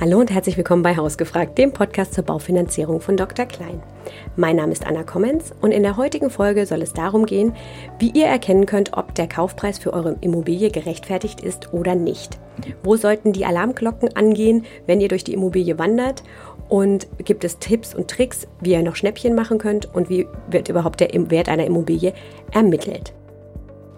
Hallo 0.00 0.20
und 0.20 0.30
herzlich 0.30 0.56
willkommen 0.56 0.84
bei 0.84 0.96
Hausgefragt, 0.96 1.58
dem 1.58 1.72
Podcast 1.72 2.14
zur 2.14 2.22
Baufinanzierung 2.22 3.00
von 3.00 3.16
Dr. 3.16 3.46
Klein. 3.46 3.82
Mein 4.36 4.54
Name 4.54 4.70
ist 4.70 4.86
Anna 4.86 5.02
Kommens 5.02 5.52
und 5.60 5.72
in 5.72 5.82
der 5.82 5.96
heutigen 5.96 6.30
Folge 6.30 6.66
soll 6.66 6.82
es 6.82 6.92
darum 6.92 7.26
gehen, 7.26 7.52
wie 7.98 8.12
ihr 8.12 8.26
erkennen 8.26 8.66
könnt, 8.66 8.96
ob 8.96 9.16
der 9.16 9.26
Kaufpreis 9.26 9.80
für 9.80 9.92
eure 9.92 10.16
Immobilie 10.20 10.70
gerechtfertigt 10.70 11.40
ist 11.40 11.72
oder 11.72 11.96
nicht. 11.96 12.38
Wo 12.84 12.94
sollten 12.94 13.32
die 13.32 13.44
Alarmglocken 13.44 14.14
angehen, 14.14 14.66
wenn 14.86 15.00
ihr 15.00 15.08
durch 15.08 15.24
die 15.24 15.34
Immobilie 15.34 15.80
wandert? 15.80 16.22
Und 16.68 17.08
gibt 17.24 17.42
es 17.42 17.58
Tipps 17.58 17.92
und 17.92 18.08
Tricks, 18.08 18.46
wie 18.60 18.74
ihr 18.74 18.82
noch 18.84 18.94
Schnäppchen 18.94 19.34
machen 19.34 19.58
könnt 19.58 19.92
und 19.92 20.08
wie 20.08 20.28
wird 20.48 20.68
überhaupt 20.68 21.00
der 21.00 21.10
Wert 21.28 21.48
einer 21.48 21.66
Immobilie 21.66 22.12
ermittelt? 22.52 23.14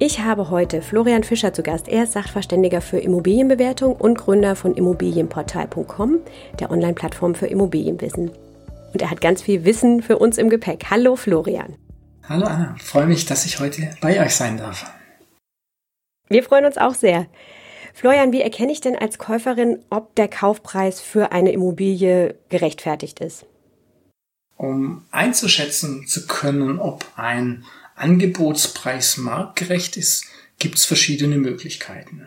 Ich 0.03 0.21
habe 0.21 0.48
heute 0.48 0.80
Florian 0.80 1.25
Fischer 1.25 1.53
zu 1.53 1.62
Gast. 1.62 1.87
Er 1.87 2.05
ist 2.05 2.14
Sachverständiger 2.14 2.80
für 2.80 2.96
Immobilienbewertung 2.96 3.95
und 3.95 4.16
Gründer 4.16 4.57
von 4.57 4.75
Immobilienportal.com, 4.75 6.21
der 6.59 6.71
Online-Plattform 6.71 7.34
für 7.34 7.48
Immobilienwissen. 7.48 8.30
Und 8.95 9.02
er 9.02 9.11
hat 9.11 9.20
ganz 9.20 9.42
viel 9.42 9.66
Wissen 9.66 10.02
für 10.02 10.16
uns 10.16 10.39
im 10.39 10.48
Gepäck. 10.48 10.87
Hallo 10.89 11.16
Florian. 11.16 11.77
Hallo 12.27 12.47
Anna, 12.47 12.75
ich 12.78 12.83
freue 12.83 13.05
mich, 13.05 13.27
dass 13.27 13.45
ich 13.45 13.61
heute 13.61 13.95
bei 14.01 14.25
euch 14.25 14.34
sein 14.34 14.56
darf. 14.56 14.91
Wir 16.30 16.45
freuen 16.45 16.64
uns 16.64 16.78
auch 16.78 16.95
sehr. 16.95 17.27
Florian, 17.92 18.33
wie 18.33 18.41
erkenne 18.41 18.73
ich 18.73 18.80
denn 18.80 18.97
als 18.97 19.19
Käuferin, 19.19 19.84
ob 19.91 20.14
der 20.14 20.28
Kaufpreis 20.28 21.03
für 21.03 21.30
eine 21.30 21.53
Immobilie 21.53 22.37
gerechtfertigt 22.48 23.20
ist? 23.20 23.45
Um 24.56 25.05
einzuschätzen 25.11 26.06
zu 26.06 26.27
können, 26.27 26.78
ob 26.78 27.05
ein 27.17 27.67
Angebotspreis 28.01 29.17
marktgerecht 29.19 29.97
ist, 29.97 30.25
gibt 30.59 30.77
es 30.77 30.85
verschiedene 30.85 31.37
Möglichkeiten. 31.37 32.27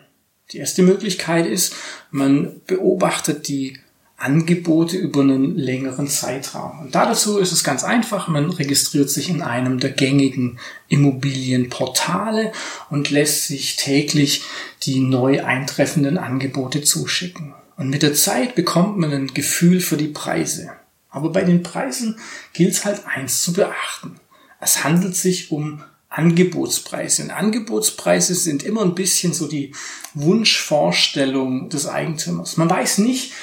Die 0.52 0.58
erste 0.60 0.84
Möglichkeit 0.84 1.46
ist, 1.46 1.76
man 2.12 2.62
beobachtet 2.68 3.48
die 3.48 3.80
Angebote 4.18 4.96
über 4.96 5.22
einen 5.22 5.58
längeren 5.58 6.08
Zeitraum. 6.08 6.80
Und 6.80 6.96
dazu 6.96 7.40
ist 7.40 7.52
es 7.52 7.64
ganz 7.64 7.84
einfach, 7.84 8.28
man 8.28 8.52
registriert 8.52 9.10
sich 9.10 9.30
in 9.30 9.42
einem 9.42 9.80
der 9.80 9.90
gängigen 9.90 10.60
Immobilienportale 10.88 12.54
und 12.90 13.10
lässt 13.10 13.48
sich 13.48 13.76
täglich 13.76 14.44
die 14.84 15.00
neu 15.00 15.44
eintreffenden 15.44 16.18
Angebote 16.18 16.84
zuschicken. 16.84 17.54
Und 17.76 17.90
mit 17.90 18.04
der 18.04 18.14
Zeit 18.14 18.56
bekommt 18.56 18.98
man 18.98 19.12
ein 19.12 19.34
Gefühl 19.34 19.82
für 19.82 19.98
die 19.98 20.08
Preise. 20.08 20.72
Aber 21.10 21.32
bei 21.32 21.44
den 21.44 21.62
Preisen 21.62 22.18
gilt 22.54 22.74
es 22.74 22.86
halt 22.86 23.06
eins 23.06 23.42
zu 23.42 23.54
beachten. 23.54 24.20
Es 24.64 24.84
handelt 24.84 25.16
sich 25.16 25.52
um 25.52 25.84
Angebotspreise. 26.10 27.24
Und 27.24 27.32
Angebotspreise 27.32 28.36
sind 28.36 28.64
immer 28.64 28.84
ein 28.84 28.96
bisschen 28.96 29.34
so 29.34 29.48
die 29.48 29.74
Wunschvorstellung 30.14 31.70
des 31.70 31.88
Eigentümers. 31.88 32.58
Man 32.58 32.70
weiß 32.70 33.00
nicht, 33.00 33.34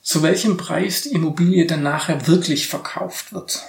zu 0.00 0.22
welchem 0.22 0.56
Preis 0.56 1.02
die 1.02 1.10
Immobilie 1.10 1.66
dann 1.66 1.82
nachher 1.82 2.26
wirklich 2.26 2.68
verkauft 2.68 3.32
wird. 3.32 3.62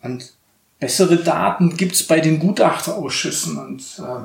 Und 0.00 0.32
bessere 0.80 1.18
Daten 1.18 1.76
gibt's 1.76 2.02
bei 2.02 2.20
den 2.20 2.38
Gutachterausschüssen. 2.38 3.58
Und 3.58 3.82
äh, 3.98 4.24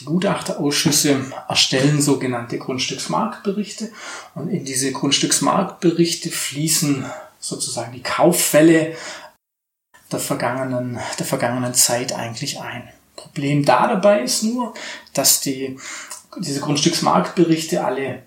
die 0.00 0.04
Gutachterausschüsse 0.04 1.32
erstellen 1.48 2.02
sogenannte 2.02 2.58
Grundstücksmarktberichte. 2.58 3.90
Und 4.34 4.50
in 4.50 4.64
diese 4.64 4.92
Grundstücksmarktberichte 4.92 6.30
fließen 6.30 7.06
sozusagen 7.40 7.92
die 7.92 8.02
Kauffälle 8.02 8.94
der 10.12 10.20
vergangenen, 10.20 10.98
der 11.18 11.26
vergangenen 11.26 11.74
Zeit 11.74 12.12
eigentlich 12.12 12.60
ein. 12.60 12.88
Problem 13.16 13.64
da 13.64 13.88
dabei 13.88 14.20
ist 14.20 14.42
nur, 14.42 14.74
dass 15.14 15.40
die, 15.40 15.78
diese 16.38 16.60
Grundstücksmarktberichte 16.60 17.84
alle 17.84 18.22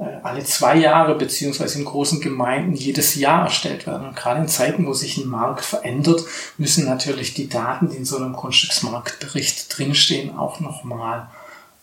äh, 0.00 0.20
alle 0.22 0.42
zwei 0.44 0.76
Jahre 0.76 1.14
beziehungsweise 1.14 1.78
in 1.78 1.84
großen 1.84 2.20
Gemeinden 2.20 2.74
jedes 2.74 3.14
Jahr 3.14 3.44
erstellt 3.44 3.86
werden. 3.86 4.08
Und 4.08 4.16
gerade 4.16 4.40
in 4.40 4.48
Zeiten, 4.48 4.86
wo 4.86 4.94
sich 4.94 5.18
ein 5.18 5.28
Markt 5.28 5.64
verändert, 5.64 6.24
müssen 6.56 6.86
natürlich 6.86 7.34
die 7.34 7.48
Daten, 7.48 7.90
die 7.90 7.96
in 7.96 8.06
so 8.06 8.16
einem 8.16 8.32
Grundstücksmarktbericht 8.32 9.76
drinstehen, 9.76 10.36
auch 10.36 10.60
nochmal 10.60 11.28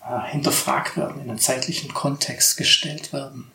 äh, 0.02 0.32
hinterfragt 0.32 0.98
werden, 0.98 1.22
in 1.22 1.30
einen 1.30 1.40
zeitlichen 1.40 1.94
Kontext 1.94 2.58
gestellt 2.58 3.14
werden. 3.14 3.52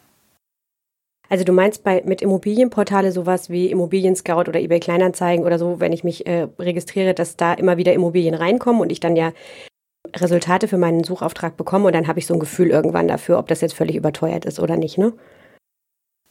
Also 1.33 1.45
du 1.45 1.55
meinst 1.55 1.83
bei 1.83 2.03
mit 2.05 2.21
Immobilienportale 2.21 3.11
sowas 3.11 3.49
wie 3.49 3.71
Immobilien 3.71 4.15
Scout 4.15 4.51
oder 4.51 4.61
eBay 4.61 4.81
Kleinanzeigen 4.81 5.47
oder 5.47 5.59
so, 5.59 5.81
wenn 5.81 5.95
ich 5.95 6.05
mich 6.05 6.27
äh, 6.27 6.47
registriere, 6.59 7.15
dass 7.15 7.39
da 7.39 7.55
immer 7.55 7.79
wieder 7.79 7.95
Immobilien 7.95 8.35
reinkommen 8.35 8.83
und 8.83 8.93
ich 8.93 9.01
dann 9.01 9.17
ja 9.17 9.33
Resultate 10.15 10.69
für 10.69 10.77
meinen 10.77 11.05
Suchauftrag 11.05 11.57
bekomme 11.57 11.87
und 11.87 11.95
dann 11.95 12.07
habe 12.07 12.19
ich 12.19 12.27
so 12.27 12.35
ein 12.35 12.41
Gefühl 12.41 12.69
irgendwann 12.69 13.09
dafür, 13.09 13.39
ob 13.39 13.49
das 13.49 13.63
jetzt 13.63 13.73
völlig 13.73 13.97
überteuert 13.97 14.45
ist 14.45 14.61
oder 14.61 14.77
nicht, 14.77 14.99
ne? 14.99 15.15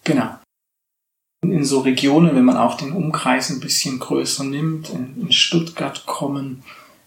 Genau. 0.03 0.35
In 1.43 1.65
so 1.65 1.79
Regionen, 1.79 2.35
wenn 2.35 2.45
man 2.45 2.57
auch 2.57 2.77
den 2.77 2.91
Umkreis 2.91 3.49
ein 3.49 3.59
bisschen 3.59 3.97
größer 3.97 4.43
nimmt, 4.43 4.91
in 4.91 5.31
Stuttgart 5.31 6.05
kommen 6.05 6.61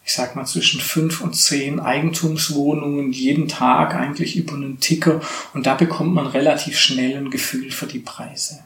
ich 0.04 0.12
sag 0.12 0.36
mal, 0.36 0.44
zwischen 0.44 0.80
fünf 0.80 1.20
und 1.22 1.34
zehn 1.34 1.80
Eigentumswohnungen 1.80 3.12
jeden 3.12 3.48
Tag 3.48 3.94
eigentlich 3.94 4.36
über 4.36 4.54
einen 4.54 4.80
Ticker 4.80 5.20
und 5.54 5.66
da 5.66 5.74
bekommt 5.74 6.14
man 6.14 6.26
relativ 6.26 6.78
schnell 6.78 7.16
ein 7.16 7.30
Gefühl 7.30 7.70
für 7.70 7.86
die 7.86 8.00
Preise. 8.00 8.60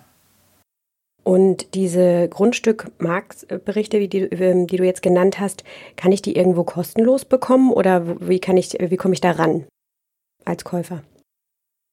Und 1.22 1.74
diese 1.74 2.26
Grundstückmarktberichte, 2.30 4.08
die, 4.08 4.18
ähm, 4.18 4.66
die 4.66 4.78
du 4.78 4.84
jetzt 4.84 5.02
genannt 5.02 5.38
hast, 5.38 5.62
kann 5.94 6.10
ich 6.10 6.22
die 6.22 6.34
irgendwo 6.34 6.64
kostenlos 6.64 7.26
bekommen 7.26 7.70
oder 7.70 8.18
wie 8.26 8.38
kann 8.40 8.56
ich, 8.56 8.72
wie 8.80 8.96
komme 8.96 9.12
ich 9.12 9.20
da 9.20 9.32
ran 9.32 9.66
als 10.46 10.64
Käufer? 10.64 11.02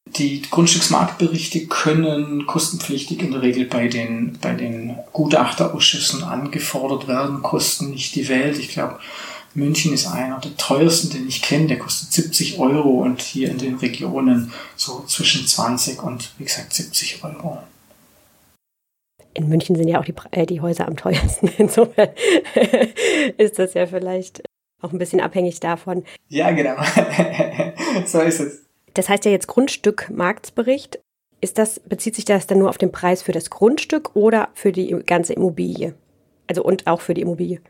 Die 0.08 0.44
Grundstücksmarktberichte 0.44 1.66
können 1.68 2.46
kostenpflichtig 2.46 3.22
in 3.22 3.32
der 3.32 3.42
Regel 3.42 3.66
bei 3.66 3.88
den, 3.88 4.38
bei 4.40 4.54
den 4.54 4.96
Gutachterausschüssen 5.12 6.24
angefordert 6.24 7.08
werden, 7.08 7.42
kosten 7.42 7.90
nicht 7.90 8.16
die 8.16 8.30
Welt. 8.30 8.58
Ich 8.58 8.70
glaube, 8.70 9.00
München 9.56 9.94
ist 9.94 10.06
einer 10.08 10.40
der 10.40 10.56
teuersten, 10.58 11.10
den 11.12 11.28
ich 11.28 11.42
kenne. 11.42 11.68
Der 11.68 11.80
kostet 11.80 12.12
70 12.12 12.60
Euro 12.60 13.02
und 13.02 13.22
hier 13.22 13.50
in 13.50 13.58
den 13.58 13.76
Regionen 13.76 14.52
so 14.76 15.04
zwischen 15.08 15.48
20 15.48 16.04
und 16.04 16.32
wie 16.38 16.44
gesagt 16.44 16.74
70 16.74 17.24
Euro. 17.24 17.60
In 19.34 19.50
München 19.50 19.76
sind 19.76 19.88
ja 19.88 20.00
auch 20.00 20.06
die, 20.06 20.14
äh, 20.32 20.46
die 20.46 20.62
Häuser 20.62 20.88
am 20.88 20.98
teuersten. 20.98 21.48
Insofern 21.58 22.10
ist 23.38 23.58
das 23.58 23.74
ja 23.74 23.88
vielleicht 23.88 24.44
auch 24.82 24.92
ein 24.92 25.00
bisschen 25.00 25.22
abhängig 25.22 25.60
davon. 25.60 26.04
Ja, 26.28 26.52
genau. 26.52 26.76
so 28.06 28.20
ist 28.20 28.40
es. 28.40 28.62
Das 28.94 29.10
heißt 29.10 29.26
ja 29.26 29.32
jetzt 29.32 29.48
Grundstück 29.48 30.10
Marktsbericht. 30.10 31.00
Ist 31.42 31.58
das, 31.58 31.80
bezieht 31.80 32.16
sich 32.16 32.26
das 32.26 32.48
dann 32.48 32.60
nur 32.60 32.70
auf 32.70 32.78
den 32.78 32.92
Preis 32.92 33.22
für 33.22 33.34
das 33.34 33.50
Grundstück 33.50 34.16
oder 34.16 34.50
für 34.54 34.72
die 34.72 34.96
ganze 35.06 35.34
Immobilie? 35.34 35.94
Also 36.48 36.64
und 36.64 36.88
auch 36.88 37.02
für 37.02 37.14
die 37.14 37.22
Immobilie? 37.22 37.62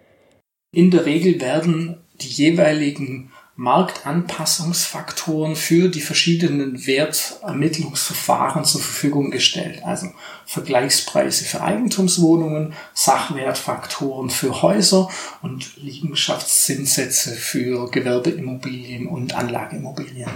In 0.75 0.91
der 0.91 1.05
Regel 1.05 1.39
werden 1.39 1.95
die 2.19 2.27
jeweiligen 2.27 3.31
Marktanpassungsfaktoren 3.55 5.55
für 5.55 5.87
die 5.87 6.01
verschiedenen 6.01 6.85
Wertermittlungsverfahren 6.85 8.65
zur 8.65 8.81
Verfügung 8.81 9.31
gestellt. 9.31 9.85
Also 9.85 10.07
Vergleichspreise 10.45 11.45
für 11.45 11.61
Eigentumswohnungen, 11.61 12.73
Sachwertfaktoren 12.93 14.29
für 14.29 14.61
Häuser 14.61 15.09
und 15.41 15.77
Liegenschaftszinssätze 15.77 17.35
für 17.35 17.89
Gewerbeimmobilien 17.89 19.07
und 19.07 19.33
Anlageimmobilien. 19.33 20.29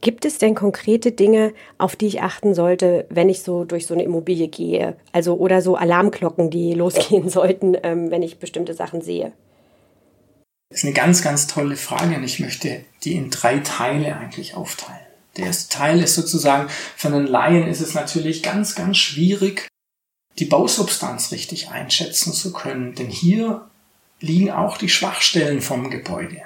Gibt 0.00 0.24
es 0.24 0.38
denn 0.38 0.54
konkrete 0.54 1.12
Dinge, 1.12 1.52
auf 1.76 1.94
die 1.94 2.06
ich 2.06 2.22
achten 2.22 2.54
sollte, 2.54 3.06
wenn 3.10 3.28
ich 3.28 3.42
so 3.42 3.64
durch 3.64 3.86
so 3.86 3.92
eine 3.92 4.02
Immobilie 4.02 4.48
gehe? 4.48 4.96
Also 5.12 5.34
oder 5.34 5.60
so 5.60 5.76
Alarmglocken, 5.76 6.50
die 6.50 6.72
losgehen 6.72 7.28
sollten, 7.30 7.76
ähm, 7.82 8.10
wenn 8.10 8.22
ich 8.22 8.38
bestimmte 8.38 8.74
Sachen 8.74 9.02
sehe? 9.02 9.32
Das 10.70 10.78
ist 10.78 10.84
eine 10.84 10.94
ganz, 10.94 11.22
ganz 11.22 11.48
tolle 11.48 11.76
Frage 11.76 12.16
und 12.16 12.24
ich 12.24 12.40
möchte 12.40 12.84
die 13.02 13.14
in 13.14 13.30
drei 13.30 13.58
Teile 13.58 14.16
eigentlich 14.16 14.54
aufteilen. 14.54 15.00
Der 15.36 15.46
erste 15.46 15.76
Teil 15.76 16.00
ist 16.00 16.14
sozusagen, 16.14 16.68
für 16.96 17.08
einen 17.08 17.26
Laien 17.26 17.66
ist 17.66 17.80
es 17.80 17.94
natürlich 17.94 18.42
ganz, 18.42 18.74
ganz 18.74 18.96
schwierig, 18.96 19.68
die 20.38 20.44
Bausubstanz 20.44 21.32
richtig 21.32 21.70
einschätzen 21.70 22.32
zu 22.32 22.52
können, 22.52 22.94
denn 22.94 23.08
hier 23.08 23.68
liegen 24.20 24.50
auch 24.50 24.78
die 24.78 24.88
Schwachstellen 24.88 25.60
vom 25.60 25.90
Gebäude. 25.90 26.42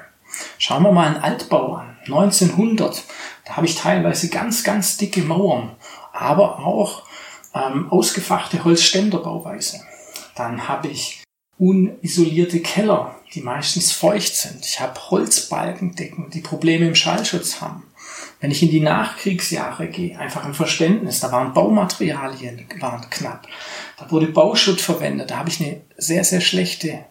Schauen 0.58 0.82
wir 0.82 0.92
mal 0.92 1.06
einen 1.06 1.22
Altbau 1.22 1.74
an. 1.74 1.93
1900, 2.06 3.02
da 3.44 3.56
habe 3.56 3.66
ich 3.66 3.76
teilweise 3.76 4.28
ganz, 4.28 4.64
ganz 4.64 4.96
dicke 4.96 5.22
Mauern, 5.22 5.76
aber 6.12 6.58
auch 6.60 7.02
ähm, 7.54 7.90
ausgefachte 7.90 8.64
Holzständerbauweise. 8.64 9.80
Dann 10.34 10.68
habe 10.68 10.88
ich 10.88 11.22
unisolierte 11.58 12.60
Keller, 12.60 13.14
die 13.34 13.40
meistens 13.40 13.92
feucht 13.92 14.34
sind. 14.34 14.64
Ich 14.64 14.80
habe 14.80 15.00
Holzbalkendecken, 15.10 16.30
die 16.30 16.40
Probleme 16.40 16.86
im 16.86 16.94
Schallschutz 16.94 17.60
haben. 17.60 17.84
Wenn 18.40 18.50
ich 18.50 18.62
in 18.62 18.70
die 18.70 18.80
Nachkriegsjahre 18.80 19.88
gehe, 19.88 20.18
einfach 20.18 20.44
ein 20.44 20.54
Verständnis, 20.54 21.20
da 21.20 21.32
waren 21.32 21.54
Baumaterialien 21.54 22.66
waren 22.80 23.08
knapp, 23.08 23.46
da 23.96 24.10
wurde 24.10 24.26
Bauschutt 24.26 24.80
verwendet, 24.80 25.30
da 25.30 25.38
habe 25.38 25.48
ich 25.48 25.60
eine 25.60 25.80
sehr, 25.96 26.24
sehr 26.24 26.40
schlechte 26.40 27.04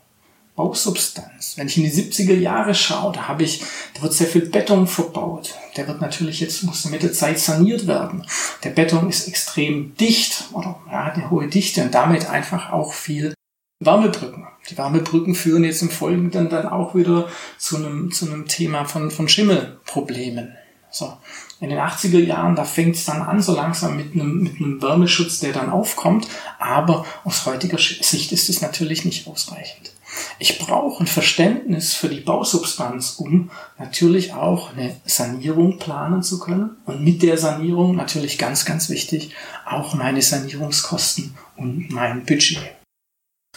Bausubstanz. 0.56 1.58
Wenn 1.58 1.68
ich 1.68 1.78
in 1.78 1.84
die 1.84 1.92
70er 1.92 2.36
Jahre 2.36 2.76
schaue, 2.76 3.14
da 3.14 3.28
habe 3.28 3.44
ich, 3.44 3.64
da 3.96 4.04
wird 4.04 4.14
sehr 4.14 4.28
viel 4.28 4.46
Beton 4.46 4.86
verbaut. 4.86 5.56
Der 5.78 5.88
wird 5.88 6.00
natürlich 6.00 6.40
jetzt, 6.40 6.64
muss 6.64 6.86
mit 6.86 7.02
der 7.02 7.14
Zeit 7.14 7.40
saniert 7.40 7.88
werden. 7.88 8.26
Der 8.64 8.70
Beton 8.70 9.10
ist 9.10 9.28
extrem 9.28 9.96
dicht 9.96 10.46
oder 10.54 10.80
ja, 10.88 11.06
hat 11.06 11.16
eine 11.16 11.32
hohe 11.32 11.48
Dichte 11.48 11.82
und 11.84 11.94
damit 11.94 12.30
einfach 12.30 12.72
auch 12.72 12.94
viel 12.94 13.34
Wärmebrücken. 13.80 14.48
Die 14.70 14.78
Wärmebrücken 14.78 15.36
führen 15.36 15.64
jetzt 15.64 15.82
im 15.82 15.90
Folgenden 15.90 16.50
dann 16.50 16.68
auch 16.68 16.94
wieder 16.94 17.28
zu 17.58 17.78
einem, 17.78 18.12
zu 18.12 18.28
einem 18.28 18.48
Thema 18.48 18.86
von, 18.86 19.10
von 19.10 19.28
Schimmelproblemen. 19.28 20.56
So. 20.92 21.18
In 21.60 21.70
den 21.70 21.80
80er 21.80 22.20
Jahren, 22.20 22.56
da 22.56 22.66
fängt 22.66 22.96
es 22.96 23.06
dann 23.06 23.22
an, 23.22 23.42
so 23.42 23.56
langsam 23.56 23.98
mit 23.98 24.14
einem, 24.14 24.44
mit 24.44 24.58
einem 24.58 24.82
Wärmeschutz, 24.82 25.40
der 25.40 25.54
dann 25.54 25.70
aufkommt. 25.70 26.28
Aber 26.60 27.06
aus 27.24 27.46
heutiger 27.46 27.80
Sicht 27.80 28.32
ist 28.32 28.50
es 28.50 28.62
natürlich 28.62 29.04
nicht 29.04 29.28
ausreichend. 29.28 29.93
Ich 30.40 30.60
brauche 30.60 31.04
ein 31.04 31.08
Verständnis 31.08 31.94
für 31.94 32.10
die 32.10 32.20
Bausubstanz, 32.20 33.16
um 33.18 33.52
natürlich 33.78 34.34
auch 34.34 34.74
eine 34.74 34.96
Sanierung 35.06 35.78
planen 35.80 36.24
zu 36.24 36.40
können. 36.40 36.78
Und 36.86 37.04
mit 37.04 37.24
der 37.24 37.38
Sanierung 37.38 37.96
natürlich 37.96 38.38
ganz, 38.38 38.66
ganz 38.66 38.90
wichtig, 38.90 39.32
auch 39.66 39.94
meine 39.94 40.22
Sanierungskosten 40.22 41.36
und 41.56 41.90
mein 41.92 42.26
Budget. 42.26 42.60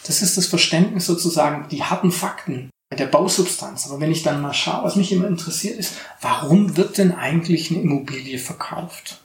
Das 0.06 0.22
ist 0.22 0.36
das 0.36 0.46
Verständnis 0.46 1.06
sozusagen, 1.06 1.68
die 1.68 1.82
harten 1.82 2.12
Fakten 2.12 2.70
der 2.96 3.06
Bausubstanz. 3.06 3.86
Aber 3.86 4.00
wenn 4.00 4.12
ich 4.12 4.22
dann 4.22 4.40
mal 4.40 4.54
schaue, 4.54 4.84
was 4.84 4.96
mich 4.96 5.10
immer 5.12 5.26
interessiert 5.26 5.78
ist, 5.78 5.94
warum 6.20 6.76
wird 6.76 6.98
denn 6.98 7.12
eigentlich 7.12 7.70
eine 7.70 7.80
Immobilie 7.80 8.38
verkauft? 8.38 9.20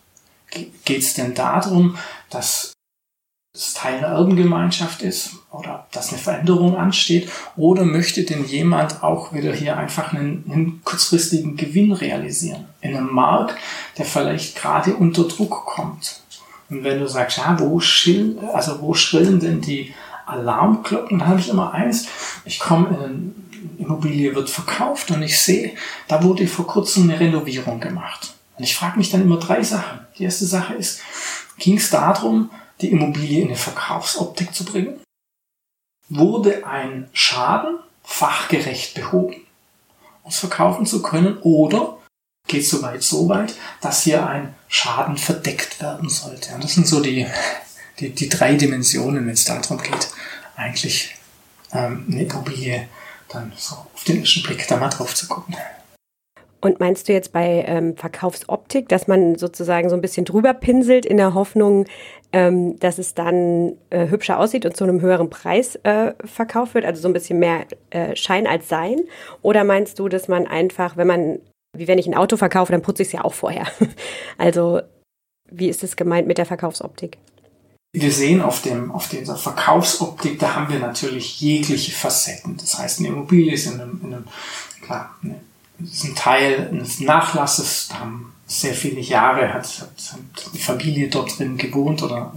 Geht 0.50 1.04
es 1.04 1.14
denn 1.14 1.34
darum, 1.34 1.98
dass 2.30 2.74
es 3.54 3.74
Teil 3.74 3.98
einer 3.98 4.16
Erbengemeinschaft 4.16 5.02
ist 5.02 5.32
oder 5.52 5.86
dass 5.92 6.10
eine 6.10 6.18
Veränderung 6.18 6.78
ansteht? 6.78 7.30
Oder 7.58 7.84
möchte 7.84 8.24
denn 8.24 8.46
jemand 8.46 9.04
auch 9.04 9.34
wieder 9.34 9.54
hier 9.54 9.78
einfach 9.78 10.14
einen, 10.14 10.46
einen 10.50 10.82
kurzfristigen 10.84 11.58
Gewinn 11.58 11.92
realisieren? 11.92 12.66
In 12.80 12.96
einem 12.96 13.14
Markt, 13.14 13.56
der 13.98 14.06
vielleicht 14.06 14.56
gerade 14.56 14.96
unter 14.96 15.26
Druck 15.26 15.66
kommt. 15.66 16.22
Und 16.70 16.86
wenn 16.86 17.00
du 17.00 17.08
sagst, 17.08 17.38
ja, 17.38 17.60
wo, 17.60 17.80
schill, 17.82 18.40
also 18.54 18.82
wo 18.82 18.94
schrillen 18.94 19.42
denn 19.42 19.60
die 19.60 19.94
Alarmglocken? 20.26 21.20
Dann 21.20 21.28
habe 21.28 21.42
ich 21.42 21.50
immer 21.50 21.74
eins, 21.74 22.08
ich 22.46 22.60
komme 22.60 22.88
in 22.88 22.96
eine 22.96 23.32
Immobilie 23.78 24.34
wird 24.34 24.50
verkauft 24.50 25.12
und 25.12 25.22
ich 25.22 25.40
sehe, 25.40 25.74
da 26.08 26.24
wurde 26.24 26.48
vor 26.48 26.66
kurzem 26.66 27.04
eine 27.04 27.20
Renovierung 27.20 27.80
gemacht. 27.80 28.34
Und 28.58 28.64
ich 28.64 28.76
frage 28.76 28.98
mich 28.98 29.12
dann 29.12 29.22
immer 29.22 29.38
drei 29.38 29.62
Sachen. 29.62 30.00
Die 30.18 30.24
erste 30.24 30.46
Sache 30.46 30.74
ist, 30.74 31.02
ging 31.58 31.78
es 31.78 31.90
darum, 31.90 32.50
die 32.82 32.92
Immobilie 32.92 33.42
in 33.42 33.48
eine 33.48 33.58
Verkaufsoptik 33.58 34.54
zu 34.54 34.66
bringen? 34.66 35.00
Wurde 36.10 36.66
ein 36.66 37.10
Schaden 37.14 37.80
fachgerecht 38.04 38.96
behoben, 38.96 39.36
um 40.24 40.30
es 40.30 40.40
verkaufen 40.40 40.86
zu 40.86 41.02
können? 41.02 41.38
Oder 41.40 41.98
geht 42.48 42.62
es 42.64 42.70
soweit 42.70 43.04
so 43.04 43.30
weit, 43.30 43.56
dass 43.82 44.04
hier 44.04 44.28
ein 44.28 44.56
Schaden 44.68 45.18
verdeckt 45.18 45.82
werden 45.82 46.10
sollte? 46.10 46.54
Und 46.56 46.64
das 46.64 46.74
sind 46.74 46.88
so 46.88 47.02
die, 47.02 47.28
die, 48.00 48.10
die 48.10 48.30
drei 48.30 48.56
Dimensionen, 48.56 49.26
wenn 49.26 49.34
es 49.34 49.46
darum 49.46 49.78
geht, 49.78 50.10
eigentlich 50.56 51.16
ähm, 51.74 52.06
eine 52.12 52.24
Immobilie 52.24 52.88
dann 53.30 53.54
so 53.56 53.76
auf 53.76 54.04
den 54.06 54.20
ersten 54.20 54.44
Blick 54.44 54.68
da 54.68 54.78
mal 54.78 54.90
drauf 54.90 55.16
zu 55.16 55.28
gucken. 55.28 55.56
Und 56.62 56.80
meinst 56.80 57.10
du 57.10 57.14
jetzt 57.14 57.34
bei 57.34 57.64
ähm, 57.68 57.98
Verkaufsoptik, 57.98 58.88
dass 58.88 59.08
man 59.08 59.36
sozusagen 59.36 59.90
so 59.90 59.96
ein 59.96 60.02
bisschen 60.02 60.26
drüber 60.26 60.54
pinselt 60.54 61.08
in 61.08 61.18
der 61.18 61.34
Hoffnung, 61.34 61.88
ähm, 62.34 62.80
dass 62.80 62.98
es 62.98 63.14
dann 63.14 63.74
äh, 63.90 64.08
hübscher 64.08 64.40
aussieht 64.40 64.66
und 64.66 64.76
zu 64.76 64.84
einem 64.84 65.02
höheren 65.02 65.30
Preis 65.30 65.76
äh, 65.84 66.14
verkauft 66.24 66.74
wird, 66.74 66.86
also 66.86 67.02
so 67.02 67.08
ein 67.08 67.14
bisschen 67.14 67.40
mehr 67.40 67.66
äh, 67.90 68.16
Schein 68.16 68.48
als 68.48 68.70
Sein? 68.70 69.02
Oder 69.42 69.64
meinst 69.64 70.00
du, 70.00 70.08
dass 70.08 70.28
man 70.28 70.48
einfach, 70.48 70.98
wenn 70.98 71.08
man, 71.08 71.40
wie 71.78 71.88
wenn 71.88 71.98
ich 71.98 72.08
ein 72.08 72.16
Auto 72.16 72.38
verkaufe, 72.38 72.72
dann 72.72 72.82
putze 72.82 73.04
ich 73.04 73.10
es 73.10 73.14
ja 73.14 73.24
auch 73.24 73.34
vorher? 73.34 73.68
also 74.38 74.82
wie 75.52 75.70
ist 75.70 75.84
es 75.84 75.96
gemeint 75.96 76.28
mit 76.28 76.38
der 76.38 76.46
Verkaufsoptik? 76.46 77.18
Wir 77.94 78.12
sehen 78.12 78.42
auf 78.42 78.62
dem, 78.62 78.90
auf 78.92 79.10
dieser 79.10 79.36
Verkaufsoptik, 79.36 80.40
da 80.40 80.56
haben 80.56 80.72
wir 80.72 80.80
natürlich 80.80 81.42
jegliche 81.42 81.92
Facetten. 81.92 82.56
Das 82.56 82.80
heißt, 82.80 83.00
eine 83.00 83.10
Immobilie 83.10 83.54
ist 83.54 83.66
in 83.66 83.82
einem, 83.82 84.00
in 84.02 84.14
einem 84.14 84.28
klar, 84.82 85.14
eine, 85.22 85.42
ist 85.84 86.06
ein 86.06 86.16
Teil 86.16 86.70
eines 86.72 87.02
Nachlasses, 87.02 87.90
da 87.90 88.00
haben 88.00 88.31
sehr 88.52 88.74
viele 88.74 89.00
Jahre 89.00 89.54
hat, 89.54 89.66
hat, 89.66 90.52
die 90.54 90.60
Familie 90.60 91.08
dort 91.08 91.40
drin 91.40 91.58
gewohnt 91.58 92.04
oder, 92.04 92.34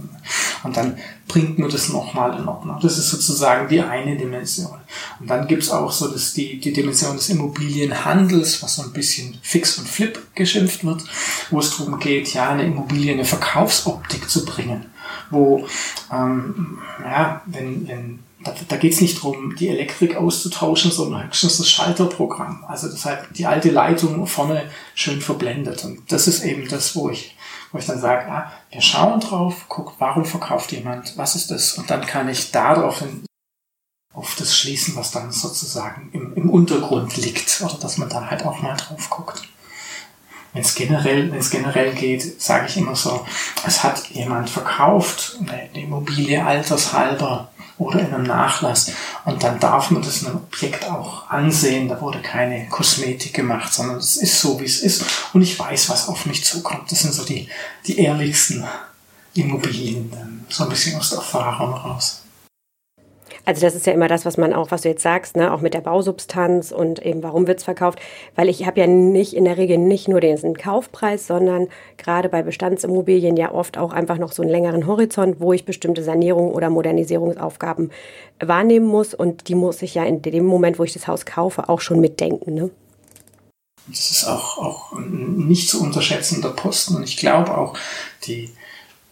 und 0.63 0.77
dann 0.77 0.97
bringt 1.27 1.59
man 1.59 1.69
das 1.69 1.89
nochmal 1.89 2.39
in 2.39 2.47
Ordnung. 2.47 2.79
Das 2.81 2.97
ist 2.97 3.09
sozusagen 3.09 3.67
die 3.67 3.81
eine 3.81 4.15
Dimension. 4.15 4.77
Und 5.19 5.29
dann 5.29 5.45
gibt's 5.45 5.69
auch 5.69 5.91
so 5.91 6.07
das, 6.07 6.33
die, 6.33 6.59
die 6.59 6.71
Dimension 6.71 7.17
des 7.17 7.27
Immobilienhandels, 7.29 8.63
was 8.63 8.77
so 8.77 8.83
ein 8.83 8.93
bisschen 8.93 9.37
fix 9.41 9.77
und 9.77 9.89
flip 9.89 10.33
geschimpft 10.35 10.85
wird, 10.85 11.03
wo 11.49 11.59
es 11.59 11.75
darum 11.75 11.99
geht, 11.99 12.33
ja, 12.33 12.49
eine 12.49 12.63
Immobilie 12.63 13.11
in 13.11 13.19
eine 13.19 13.27
Verkaufsoptik 13.27 14.29
zu 14.29 14.45
bringen 14.45 14.85
wo, 15.29 15.65
ähm, 16.11 16.79
ja, 17.03 17.41
wenn, 17.45 17.87
wenn 17.87 18.19
da, 18.45 18.53
da 18.67 18.77
geht 18.77 18.93
es 18.93 19.01
nicht 19.01 19.17
darum, 19.17 19.55
die 19.55 19.69
Elektrik 19.69 20.15
auszutauschen, 20.15 20.91
sondern 20.91 21.25
höchstens 21.25 21.57
das 21.57 21.69
Schalterprogramm. 21.69 22.63
Also 22.67 22.87
das 22.87 23.03
heißt, 23.03 23.25
die 23.31 23.47
alte 23.47 23.71
Leitung 23.71 24.27
vorne 24.27 24.69
schön 24.93 25.19
verblendet. 25.19 25.83
Und 25.83 26.11
das 26.11 26.27
ist 26.27 26.43
eben 26.43 26.69
das, 26.69 26.95
wo 26.95 27.09
ich, 27.09 27.35
wo 27.71 27.79
ich 27.79 27.87
dann 27.87 27.99
sage, 27.99 28.31
ah, 28.31 28.51
wir 28.71 28.81
schauen 28.81 29.19
drauf, 29.19 29.65
guck, 29.67 29.95
warum 29.99 30.25
verkauft 30.25 30.71
jemand, 30.71 31.17
was 31.17 31.35
ist 31.35 31.49
das? 31.49 31.73
Und 31.73 31.89
dann 31.89 32.05
kann 32.05 32.29
ich 32.29 32.51
daraufhin 32.51 33.25
auf 34.13 34.35
das 34.35 34.55
schließen, 34.55 34.95
was 34.95 35.11
dann 35.11 35.31
sozusagen 35.31 36.09
im, 36.13 36.35
im 36.35 36.49
Untergrund 36.49 37.17
liegt. 37.17 37.61
Oder 37.61 37.79
dass 37.79 37.97
man 37.97 38.09
da 38.09 38.29
halt 38.29 38.45
auch 38.45 38.61
mal 38.61 38.77
drauf 38.77 39.09
guckt. 39.09 39.41
Wenn 40.53 40.61
es 40.61 40.75
generell, 40.75 41.31
wenn 41.31 41.39
es 41.39 41.49
generell 41.49 41.93
geht, 41.95 42.41
sage 42.41 42.67
ich 42.69 42.77
immer 42.77 42.95
so, 42.95 43.25
es 43.65 43.83
hat 43.83 44.07
jemand 44.11 44.49
verkauft, 44.49 45.37
eine 45.41 45.69
Immobilie 45.73 46.45
altershalber 46.45 47.49
oder 47.77 47.99
in 47.99 48.13
einem 48.13 48.23
Nachlass 48.23 48.91
und 49.25 49.43
dann 49.43 49.59
darf 49.59 49.91
man 49.91 50.01
das 50.01 50.21
in 50.21 50.27
einem 50.27 50.37
Objekt 50.37 50.85
auch 50.85 51.29
ansehen. 51.29 51.87
Da 51.87 51.99
wurde 51.99 52.21
keine 52.21 52.67
Kosmetik 52.69 53.33
gemacht, 53.33 53.73
sondern 53.73 53.97
es 53.97 54.17
ist 54.17 54.39
so, 54.39 54.59
wie 54.59 54.65
es 54.65 54.79
ist 54.79 55.03
und 55.33 55.41
ich 55.41 55.57
weiß, 55.59 55.89
was 55.89 56.07
auf 56.07 56.25
mich 56.25 56.43
zukommt. 56.43 56.91
Das 56.91 57.01
sind 57.01 57.13
so 57.13 57.25
die, 57.25 57.49
die 57.85 57.99
ehrlichsten 57.99 58.65
Immobilien, 59.33 60.45
so 60.49 60.63
ein 60.63 60.69
bisschen 60.69 60.97
aus 60.97 61.09
der 61.09 61.19
Erfahrung 61.19 61.73
raus. 61.73 62.24
Also 63.45 63.61
das 63.61 63.75
ist 63.75 63.85
ja 63.85 63.93
immer 63.93 64.07
das, 64.07 64.25
was 64.25 64.37
man 64.37 64.53
auch, 64.53 64.71
was 64.71 64.81
du 64.81 64.89
jetzt 64.89 65.03
sagst, 65.03 65.37
ne, 65.37 65.53
auch 65.53 65.61
mit 65.61 65.75
der 65.75 65.81
Bausubstanz 65.81 66.71
und 66.71 67.05
eben 67.05 67.21
warum 67.21 67.45
wird's 67.45 67.63
verkauft, 67.63 67.99
weil 68.35 68.49
ich 68.49 68.65
habe 68.65 68.79
ja 68.79 68.87
nicht 68.87 69.33
in 69.33 69.45
der 69.45 69.57
Regel 69.57 69.77
nicht 69.77 70.07
nur 70.07 70.19
den 70.19 70.35
Kaufpreis, 70.55 71.27
sondern 71.27 71.67
gerade 71.97 72.27
bei 72.27 72.41
Bestandsimmobilien 72.41 73.37
ja 73.37 73.53
oft 73.53 73.77
auch 73.77 73.93
einfach 73.93 74.17
noch 74.17 74.31
so 74.31 74.41
einen 74.41 74.51
längeren 74.51 74.87
Horizont, 74.87 75.39
wo 75.39 75.53
ich 75.53 75.63
bestimmte 75.63 76.03
Sanierung 76.03 76.51
oder 76.51 76.71
Modernisierungsaufgaben 76.71 77.91
wahrnehmen 78.39 78.87
muss 78.87 79.13
und 79.13 79.47
die 79.47 79.55
muss 79.55 79.81
ich 79.83 79.93
ja 79.93 80.03
in 80.03 80.23
dem 80.23 80.45
Moment, 80.45 80.79
wo 80.79 80.83
ich 80.83 80.93
das 80.93 81.07
Haus 81.07 81.25
kaufe, 81.25 81.69
auch 81.69 81.81
schon 81.81 82.01
mitdenken. 82.01 82.55
Ne? 82.55 82.71
Das 83.87 84.09
ist 84.09 84.25
auch, 84.25 84.57
auch 84.57 84.99
nicht 84.99 85.69
zu 85.69 85.83
unterschätzender 85.83 86.49
Posten 86.49 86.95
und 86.95 87.03
ich 87.03 87.17
glaube 87.17 87.55
auch 87.55 87.77
die 88.25 88.49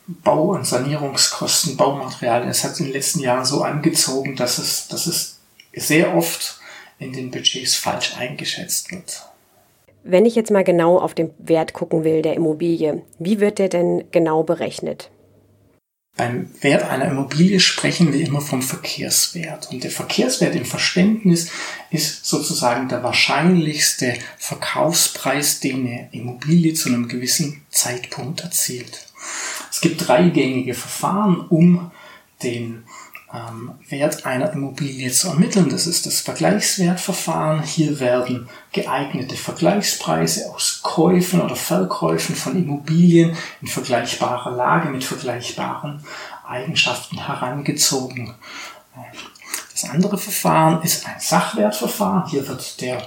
Bau- 0.07 0.51
und 0.51 0.65
Sanierungskosten, 0.65 1.77
Baumaterialien. 1.77 2.49
Es 2.49 2.63
hat 2.63 2.79
in 2.79 2.87
den 2.87 2.93
letzten 2.93 3.19
Jahren 3.19 3.45
so 3.45 3.63
angezogen, 3.63 4.35
dass 4.35 4.57
es, 4.57 4.87
dass 4.87 5.07
es 5.07 5.39
sehr 5.73 6.15
oft 6.15 6.59
in 6.99 7.13
den 7.13 7.31
Budgets 7.31 7.75
falsch 7.75 8.15
eingeschätzt 8.17 8.91
wird. 8.91 9.23
Wenn 10.03 10.25
ich 10.25 10.35
jetzt 10.35 10.51
mal 10.51 10.65
genau 10.65 10.99
auf 10.99 11.13
den 11.13 11.31
Wert 11.37 11.73
gucken 11.73 12.03
will 12.03 12.21
der 12.21 12.33
Immobilie, 12.33 13.03
wie 13.19 13.39
wird 13.39 13.59
der 13.59 13.69
denn 13.69 14.03
genau 14.11 14.43
berechnet? 14.43 15.09
Beim 16.15 16.51
Wert 16.61 16.83
einer 16.83 17.05
Immobilie 17.05 17.59
sprechen 17.59 18.13
wir 18.13 18.23
immer 18.23 18.41
vom 18.41 18.61
Verkehrswert. 18.61 19.71
Und 19.71 19.83
der 19.83 19.89
Verkehrswert 19.89 20.53
im 20.55 20.65
Verständnis 20.65 21.49
ist 21.89 22.25
sozusagen 22.25 22.87
der 22.87 23.01
wahrscheinlichste 23.01 24.13
Verkaufspreis, 24.37 25.59
den 25.59 25.87
eine 25.87 26.09
Immobilie 26.11 26.75
zu 26.75 26.89
einem 26.89 27.07
gewissen 27.07 27.65
Zeitpunkt 27.71 28.41
erzielt. 28.41 29.07
Es 29.83 29.89
gibt 29.89 30.07
drei 30.07 30.29
gängige 30.29 30.75
Verfahren, 30.75 31.41
um 31.49 31.91
den 32.41 32.85
ähm, 33.33 33.73
Wert 33.89 34.25
einer 34.25 34.53
Immobilie 34.53 35.11
zu 35.11 35.27
ermitteln. 35.27 35.67
Das 35.67 35.87
ist 35.87 36.05
das 36.05 36.21
Vergleichswertverfahren. 36.21 37.63
Hier 37.63 37.99
werden 37.99 38.47
geeignete 38.71 39.35
Vergleichspreise 39.35 40.53
aus 40.55 40.79
Käufen 40.83 41.41
oder 41.41 41.57
Verkäufen 41.57 42.33
von 42.33 42.55
Immobilien 42.55 43.35
in 43.61 43.67
vergleichbarer 43.67 44.51
Lage 44.51 44.87
mit 44.87 45.03
vergleichbaren 45.03 46.01
Eigenschaften 46.47 47.17
herangezogen. 47.17 48.33
Das 49.73 49.89
andere 49.89 50.17
Verfahren 50.17 50.81
ist 50.83 51.05
ein 51.05 51.19
Sachwertverfahren. 51.19 52.29
Hier 52.29 52.47
wird 52.47 52.79
der 52.79 53.05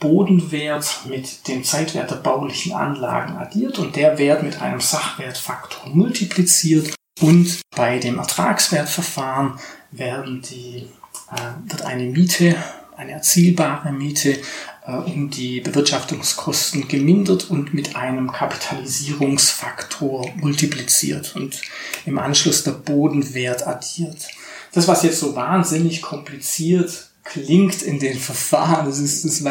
Bodenwert 0.00 1.02
mit 1.08 1.48
dem 1.48 1.64
Zeitwert 1.64 2.10
der 2.10 2.16
baulichen 2.16 2.72
Anlagen 2.72 3.36
addiert 3.36 3.78
und 3.78 3.96
der 3.96 4.18
Wert 4.18 4.42
mit 4.42 4.62
einem 4.62 4.80
Sachwertfaktor 4.80 5.90
multipliziert 5.90 6.94
und 7.20 7.60
bei 7.74 7.98
dem 7.98 8.18
Ertragswertverfahren 8.18 9.58
werden 9.90 10.42
die 10.42 10.88
äh, 11.30 11.70
wird 11.70 11.82
eine 11.82 12.04
Miete, 12.04 12.56
eine 12.96 13.12
erzielbare 13.12 13.92
Miete 13.92 14.38
äh, 14.86 14.92
um 14.92 15.30
die 15.30 15.60
Bewirtschaftungskosten 15.60 16.88
gemindert 16.88 17.50
und 17.50 17.74
mit 17.74 17.96
einem 17.96 18.32
Kapitalisierungsfaktor 18.32 20.30
multipliziert 20.36 21.36
und 21.36 21.60
im 22.06 22.18
Anschluss 22.18 22.64
der 22.64 22.72
Bodenwert 22.72 23.66
addiert. 23.66 24.28
Das, 24.72 24.88
was 24.88 25.02
jetzt 25.02 25.20
so 25.20 25.34
wahnsinnig 25.34 26.02
kompliziert 26.02 27.07
klingt 27.30 27.82
in 27.82 27.98
den 27.98 28.18
Verfahren, 28.18 28.86
das 28.86 28.98
ist, 28.98 29.24
das 29.24 29.42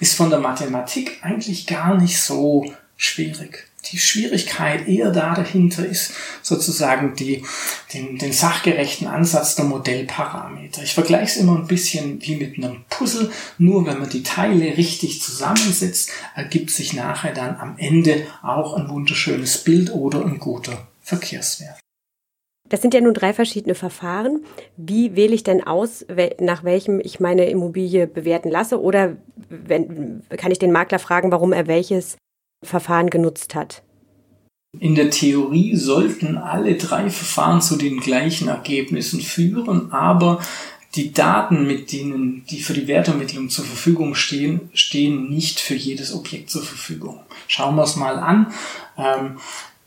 ist 0.00 0.14
von 0.14 0.30
der 0.30 0.40
Mathematik 0.40 1.18
eigentlich 1.22 1.66
gar 1.66 1.96
nicht 1.96 2.20
so 2.20 2.72
schwierig 2.96 3.68
die 3.92 3.98
Schwierigkeit 3.98 4.88
eher 4.88 5.10
da 5.10 5.34
dahinter 5.34 5.86
ist 5.86 6.12
sozusagen 6.42 7.14
die, 7.14 7.44
den, 7.94 8.18
den 8.18 8.32
sachgerechten 8.32 9.06
Ansatz 9.06 9.54
der 9.54 9.64
Modellparameter. 9.64 10.82
Ich 10.82 10.94
vergleiche 10.94 11.24
es 11.24 11.36
immer 11.36 11.56
ein 11.56 11.66
bisschen 11.66 12.20
wie 12.22 12.36
mit 12.36 12.58
einem 12.58 12.84
Puzzle. 12.90 13.30
Nur 13.56 13.86
wenn 13.86 14.00
man 14.00 14.10
die 14.10 14.22
Teile 14.22 14.76
richtig 14.76 15.22
zusammensetzt, 15.22 16.10
ergibt 16.34 16.70
sich 16.70 16.92
nachher 16.92 17.32
dann 17.32 17.56
am 17.56 17.76
Ende 17.78 18.26
auch 18.42 18.74
ein 18.74 18.88
wunderschönes 18.88 19.58
Bild 19.64 19.92
oder 19.92 20.24
ein 20.24 20.38
guter 20.38 20.88
Verkehrswert. 21.02 21.78
Das 22.68 22.82
sind 22.82 22.94
ja 22.94 23.00
nun 23.00 23.14
drei 23.14 23.32
verschiedene 23.32 23.74
Verfahren. 23.74 24.44
Wie 24.76 25.16
wähle 25.16 25.34
ich 25.34 25.42
denn 25.42 25.66
aus, 25.66 26.04
nach 26.40 26.64
welchem 26.64 27.00
ich 27.00 27.20
meine 27.20 27.48
Immobilie 27.48 28.06
bewerten 28.06 28.50
lasse? 28.50 28.80
Oder 28.80 29.16
wenn, 29.48 30.22
kann 30.36 30.52
ich 30.52 30.58
den 30.58 30.72
Makler 30.72 30.98
fragen, 30.98 31.30
warum 31.30 31.52
er 31.52 31.66
welches 31.66 32.16
Verfahren 32.64 33.10
genutzt 33.10 33.54
hat. 33.54 33.82
In 34.78 34.94
der 34.94 35.10
Theorie 35.10 35.76
sollten 35.76 36.36
alle 36.36 36.74
drei 36.74 37.08
Verfahren 37.08 37.62
zu 37.62 37.76
den 37.76 38.00
gleichen 38.00 38.48
Ergebnissen 38.48 39.20
führen, 39.20 39.92
aber 39.92 40.40
die 40.94 41.12
Daten, 41.12 41.66
mit 41.66 41.92
denen 41.92 42.44
die 42.50 42.60
für 42.60 42.74
die 42.74 42.88
Wertermittlung 42.88 43.50
zur 43.50 43.64
Verfügung 43.64 44.14
stehen, 44.14 44.68
stehen 44.74 45.30
nicht 45.30 45.60
für 45.60 45.74
jedes 45.74 46.14
Objekt 46.14 46.50
zur 46.50 46.62
Verfügung. 46.62 47.20
Schauen 47.46 47.76
wir 47.76 47.84
es 47.84 47.96
mal 47.96 48.18
an. 48.18 48.52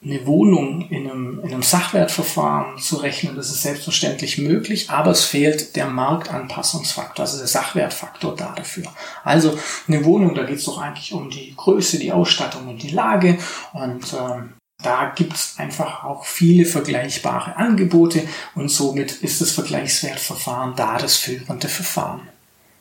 Eine 0.04 0.26
Wohnung 0.26 0.90
in 0.90 1.08
einem, 1.08 1.42
in 1.44 1.54
einem 1.54 1.62
Sachwertverfahren 1.62 2.80
zu 2.80 2.98
rechnen, 2.98 3.36
das 3.36 3.52
ist 3.52 3.62
selbstverständlich 3.62 4.40
möglich, 4.40 4.90
aber 4.90 5.12
es 5.12 5.26
fehlt 5.26 5.76
der 5.76 5.86
Marktanpassungsfaktor, 5.86 7.24
also 7.24 7.38
der 7.38 7.46
Sachwertfaktor 7.46 8.36
da 8.36 8.54
dafür. 8.56 8.86
Also 9.24 9.56
eine 9.88 10.04
Wohnung, 10.04 10.34
da 10.34 10.44
geht 10.44 10.58
es 10.58 10.66
doch 10.66 10.82
eigentlich 10.82 11.14
um 11.14 11.30
die 11.30 11.54
Größe, 11.56 12.00
die 12.00 12.12
Ausstattung 12.12 12.68
und 12.68 12.82
die 12.82 12.90
Lage 12.90 13.38
und 13.74 14.14
ähm, 14.14 14.54
da 14.82 15.14
gibt 15.16 15.34
es 15.34 15.56
einfach 15.58 16.04
auch 16.04 16.26
viele 16.26 16.66
vergleichbare 16.66 17.56
Angebote 17.56 18.24
und 18.56 18.70
somit 18.70 19.12
ist 19.12 19.42
das 19.42 19.52
Vergleichswertverfahren 19.52 20.74
da 20.76 20.98
das 20.98 21.18
führende 21.18 21.68
Verfahren. 21.68 22.28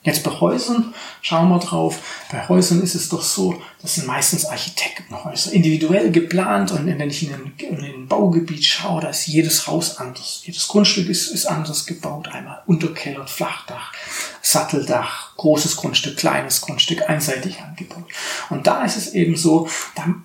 Jetzt 0.03 0.23
bei 0.23 0.31
Häusern 0.31 0.95
schauen 1.21 1.49
wir 1.49 1.59
drauf. 1.59 1.99
Bei 2.31 2.47
Häusern 2.47 2.81
ist 2.81 2.95
es 2.95 3.09
doch 3.09 3.21
so, 3.21 3.61
das 3.83 3.95
sind 3.95 4.07
meistens 4.07 4.45
Architektenhäuser, 4.45 5.51
individuell 5.51 6.09
geplant 6.11 6.71
und 6.71 6.87
wenn 6.87 7.09
ich 7.09 7.27
in 7.27 7.33
ein, 7.33 7.53
in 7.59 7.83
ein 7.83 8.07
Baugebiet 8.07 8.65
schaue, 8.65 9.01
da 9.01 9.09
ist 9.09 9.27
jedes 9.27 9.67
Haus 9.67 9.97
anders. 9.97 10.41
Jedes 10.43 10.67
Grundstück 10.67 11.07
ist, 11.07 11.27
ist 11.27 11.45
anders 11.45 11.85
gebaut. 11.85 12.29
Einmal 12.29 12.63
Unterkeller, 12.65 13.27
Flachdach, 13.27 13.93
Satteldach, 14.41 15.35
großes 15.37 15.75
Grundstück, 15.75 16.17
kleines 16.17 16.61
Grundstück, 16.61 17.07
einseitig 17.07 17.61
angebaut. 17.61 18.05
Und 18.49 18.65
da 18.65 18.83
ist 18.83 18.97
es 18.97 19.13
eben 19.13 19.37
so, 19.37 19.67
da, 19.93 20.15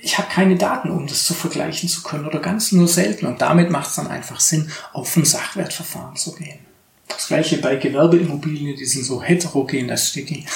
ich 0.00 0.16
habe 0.16 0.28
keine 0.32 0.56
Daten, 0.56 0.88
um 0.88 1.06
das 1.06 1.24
zu 1.24 1.34
vergleichen 1.34 1.90
zu 1.90 2.02
können 2.02 2.26
oder 2.26 2.38
ganz 2.38 2.72
nur 2.72 2.88
selten. 2.88 3.26
Und 3.26 3.42
damit 3.42 3.70
macht 3.70 3.90
es 3.90 3.96
dann 3.96 4.06
einfach 4.06 4.40
Sinn, 4.40 4.70
auf 4.94 5.14
ein 5.14 5.26
Sachwertverfahren 5.26 6.16
zu 6.16 6.34
gehen. 6.34 6.69
Das 7.10 7.28
gleiche 7.28 7.58
bei 7.58 7.76
Gewerbeimmobilien, 7.76 8.76
die 8.76 8.84
sind 8.84 9.04
so 9.04 9.22
heterogen, 9.22 9.88
da 9.88 9.96
steht 9.96 10.30
die 10.30 10.46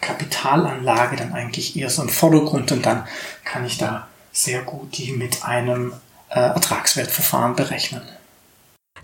Kapitalanlage 0.00 1.16
dann 1.16 1.32
eigentlich 1.32 1.76
eher 1.76 1.90
so 1.90 2.02
im 2.02 2.08
Vordergrund 2.08 2.72
und 2.72 2.84
dann 2.84 3.06
kann 3.44 3.64
ich 3.64 3.78
da 3.78 4.08
sehr 4.32 4.62
gut 4.62 4.98
die 4.98 5.12
mit 5.12 5.44
einem 5.44 5.92
äh, 6.28 6.40
Ertragswertverfahren 6.40 7.56
berechnen. 7.56 8.02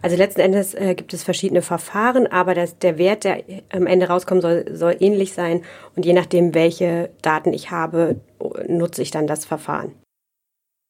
Also 0.02 0.16
letzten 0.16 0.40
Endes 0.40 0.75
äh, 0.75 0.95
gibt 0.95 1.12
es 1.12 1.23
verschiedene 1.23 1.62
Verfahren, 1.62 2.26
aber 2.26 2.54
das, 2.54 2.78
der 2.78 2.97
Wert, 2.97 3.25
der 3.25 3.42
am 3.71 3.87
Ende 3.87 4.09
rauskommt, 4.09 4.42
soll, 4.42 4.64
soll 4.73 4.97
ähnlich 4.99 5.35
sein. 5.35 5.62
Und 5.95 6.07
je 6.07 6.14
nachdem, 6.14 6.54
welche 6.54 7.11
Daten 7.23 7.52
ich 7.52 7.71
habe, 7.71 8.16
nutze 8.66 9.02
ich 9.02 9.11
dann 9.11 9.26
das 9.26 9.45
Verfahren. 9.45 9.92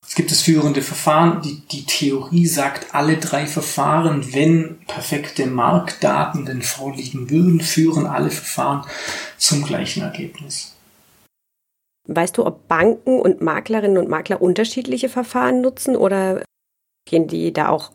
Es 0.07 0.15
gibt 0.17 0.31
das 0.31 0.41
führende 0.41 0.83
Verfahren. 0.83 1.41
Die, 1.43 1.61
die 1.71 1.85
Theorie 1.85 2.47
sagt, 2.47 2.95
alle 2.95 3.19
drei 3.19 3.47
Verfahren, 3.47 4.35
wenn 4.35 4.79
perfekte 4.87 5.47
Marktdaten 5.47 6.47
denn 6.47 6.63
vorliegen 6.63 7.31
würden, 7.31 7.61
führen 7.61 8.07
alle 8.07 8.31
Verfahren 8.31 8.85
zum 9.39 9.63
gleichen 9.63 10.03
Ergebnis. 10.03 10.75
Weißt 12.09 12.37
du, 12.39 12.47
ob 12.47 12.67
Banken 12.67 13.21
und 13.21 13.41
Maklerinnen 13.41 13.99
und 13.99 14.09
Makler 14.09 14.43
unterschiedliche 14.43 15.09
Verfahren 15.09 15.61
nutzen 15.61 15.95
oder 15.95 16.43
gehen 17.09 17.29
die 17.29 17.53
da 17.53 17.69
auch 17.69 17.93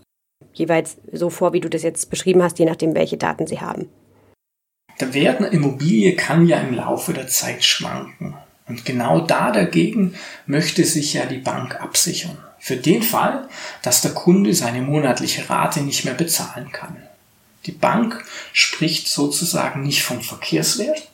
jeweils 0.54 0.98
so 1.12 1.30
vor, 1.30 1.54
wie 1.54 1.60
du 1.60 1.70
das 1.70 1.84
jetzt 1.84 2.10
beschrieben 2.10 2.42
hast, 2.42 2.60
je 2.60 2.66
nachdem, 2.66 2.96
welche 2.96 3.18
Daten 3.18 3.46
sie 3.46 3.60
haben? 3.60 3.90
Der 5.02 5.14
Wert 5.14 5.40
einer 5.40 5.52
Immobilie 5.52 6.16
kann 6.16 6.48
ja 6.48 6.60
im 6.60 6.74
Laufe 6.74 7.12
der 7.12 7.28
Zeit 7.28 7.64
schwanken. 7.64 8.36
Und 8.68 8.86
genau 8.86 9.22
da 9.22 9.52
dagegen 9.52 10.16
möchte 10.48 10.86
sich 10.86 11.14
ja 11.14 11.26
die 11.26 11.38
Bank 11.38 11.80
absichern. 11.80 12.38
Für 12.60 12.78
den 12.78 13.04
Fall, 13.04 13.48
dass 13.84 14.02
der 14.02 14.12
Kunde 14.12 14.54
seine 14.54 14.82
monatliche 14.82 15.48
Rate 15.50 15.82
nicht 15.82 16.04
mehr 16.04 16.16
bezahlen 16.16 16.72
kann. 16.72 16.98
Die 17.66 17.72
Bank 17.72 18.26
spricht 18.54 19.08
sozusagen 19.08 19.84
nicht 19.84 20.04
vom 20.04 20.22
Verkehrswert, 20.22 21.08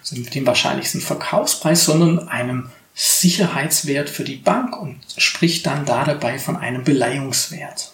also 0.00 0.20
dem 0.20 0.46
wahrscheinlichsten 0.46 1.00
Verkaufspreis, 1.00 1.84
sondern 1.84 2.28
einem 2.28 2.70
Sicherheitswert 2.94 4.10
für 4.10 4.24
die 4.24 4.36
Bank 4.36 4.76
und 4.76 4.98
spricht 5.16 5.66
dann 5.66 5.84
da 5.84 6.04
dabei 6.04 6.38
von 6.38 6.56
einem 6.56 6.84
Beleihungswert. 6.84 7.92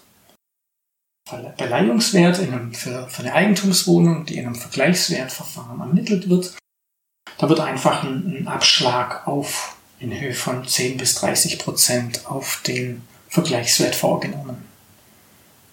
Beleihungswert 1.59 2.39
in 2.39 2.53
einem, 2.53 2.73
für, 2.73 3.09
für 3.09 3.23
eine 3.23 3.35
Eigentumswohnung, 3.35 4.27
die 4.27 4.39
in 4.39 4.47
einem 4.47 4.55
Vergleichswertverfahren 4.55 5.81
ermittelt 5.81 6.29
wird, 6.29 6.55
da 7.39 7.49
wird 7.49 7.61
einfach 7.61 8.03
ein, 8.03 8.37
ein 8.41 8.49
Abschlag 8.49 9.27
auf 9.27 9.77
in 9.99 10.19
Höhe 10.19 10.35
von 10.35 10.67
10 10.67 10.99
bis 10.99 11.15
30 11.17 11.59
Prozent 11.59 12.27
auf 12.27 12.61
den 12.67 13.03
Vergleichswert 13.29 13.95
vorgenommen. 13.95 14.65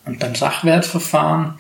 Und 0.06 0.20
beim 0.20 0.36
Sachwertverfahren, 0.36 1.60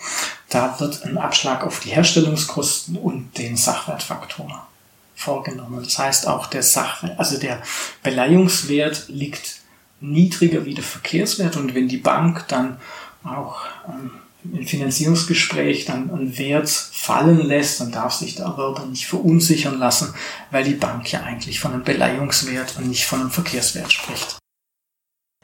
da 0.49 0.79
wird 0.79 1.03
ein 1.03 1.17
Abschlag 1.17 1.63
auf 1.63 1.79
die 1.79 1.89
Herstellungskosten 1.89 2.97
und 2.97 3.37
den 3.37 3.55
Sachwertfaktor 3.55 4.67
vorgenommen. 5.15 5.81
Das 5.83 5.97
heißt 5.97 6.27
auch 6.27 6.47
der 6.47 6.63
Sachwert, 6.63 7.17
also 7.19 7.37
der 7.37 7.61
Beleihungswert 8.01 9.05
liegt 9.07 9.61
niedriger 10.01 10.65
wie 10.65 10.73
der 10.73 10.83
Verkehrswert 10.83 11.55
und 11.55 11.73
wenn 11.75 11.87
die 11.87 11.97
Bank 11.97 12.45
dann 12.49 12.77
auch 13.23 13.61
ähm, 13.87 14.11
im 14.51 14.65
Finanzierungsgespräch 14.67 15.85
dann 15.85 16.11
einen 16.11 16.37
Wert 16.37 16.69
fallen 16.69 17.45
lässt, 17.45 17.79
dann 17.79 17.91
darf 17.91 18.13
sich 18.13 18.35
der 18.35 18.45
Erwerber 18.45 18.85
nicht 18.85 19.07
verunsichern 19.07 19.79
lassen, 19.79 20.13
weil 20.51 20.63
die 20.63 20.73
Bank 20.73 21.11
ja 21.11 21.21
eigentlich 21.21 21.59
von 21.59 21.73
einem 21.73 21.83
Beleihungswert 21.83 22.77
und 22.77 22.87
nicht 22.87 23.05
von 23.05 23.21
einem 23.21 23.31
Verkehrswert 23.31 23.91
spricht. 23.91 24.37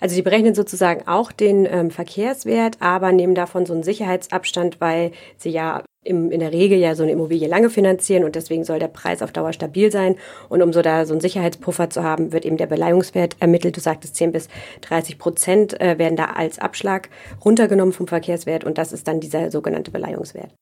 Also 0.01 0.15
die 0.15 0.21
berechnen 0.21 0.55
sozusagen 0.55 1.07
auch 1.07 1.31
den 1.31 1.65
ähm, 1.65 1.91
Verkehrswert, 1.91 2.77
aber 2.79 3.11
nehmen 3.11 3.35
davon 3.35 3.65
so 3.65 3.73
einen 3.73 3.83
Sicherheitsabstand, 3.83 4.79
weil 4.79 5.11
sie 5.37 5.49
ja 5.49 5.83
im, 6.03 6.31
in 6.31 6.39
der 6.39 6.53
Regel 6.53 6.77
ja 6.77 6.95
so 6.95 7.03
eine 7.03 7.11
Immobilie 7.11 7.47
lange 7.47 7.69
finanzieren 7.69 8.23
und 8.23 8.35
deswegen 8.35 8.63
soll 8.63 8.79
der 8.79 8.87
Preis 8.87 9.21
auf 9.21 9.31
Dauer 9.31 9.53
stabil 9.53 9.91
sein. 9.91 10.15
Und 10.47 10.61
um 10.61 10.71
so 10.71 10.81
da 10.81 11.05
so 11.05 11.13
einen 11.13 11.21
Sicherheitspuffer 11.21 11.89
zu 11.89 12.03
haben, 12.03 12.31
wird 12.31 12.45
eben 12.45 12.57
der 12.57 12.67
Beleihungswert 12.67 13.35
ermittelt. 13.39 13.75
Du 13.75 13.81
sagtest 13.81 14.15
10 14.15 14.31
bis 14.31 14.47
30 14.81 15.17
Prozent 15.17 15.79
äh, 15.81 15.97
werden 15.97 16.15
da 16.15 16.25
als 16.25 16.59
Abschlag 16.59 17.09
runtergenommen 17.43 17.93
vom 17.93 18.07
Verkehrswert 18.07 18.63
und 18.63 18.77
das 18.77 18.93
ist 18.93 19.07
dann 19.07 19.19
dieser 19.19 19.51
sogenannte 19.51 19.91
Beleihungswert. 19.91 20.53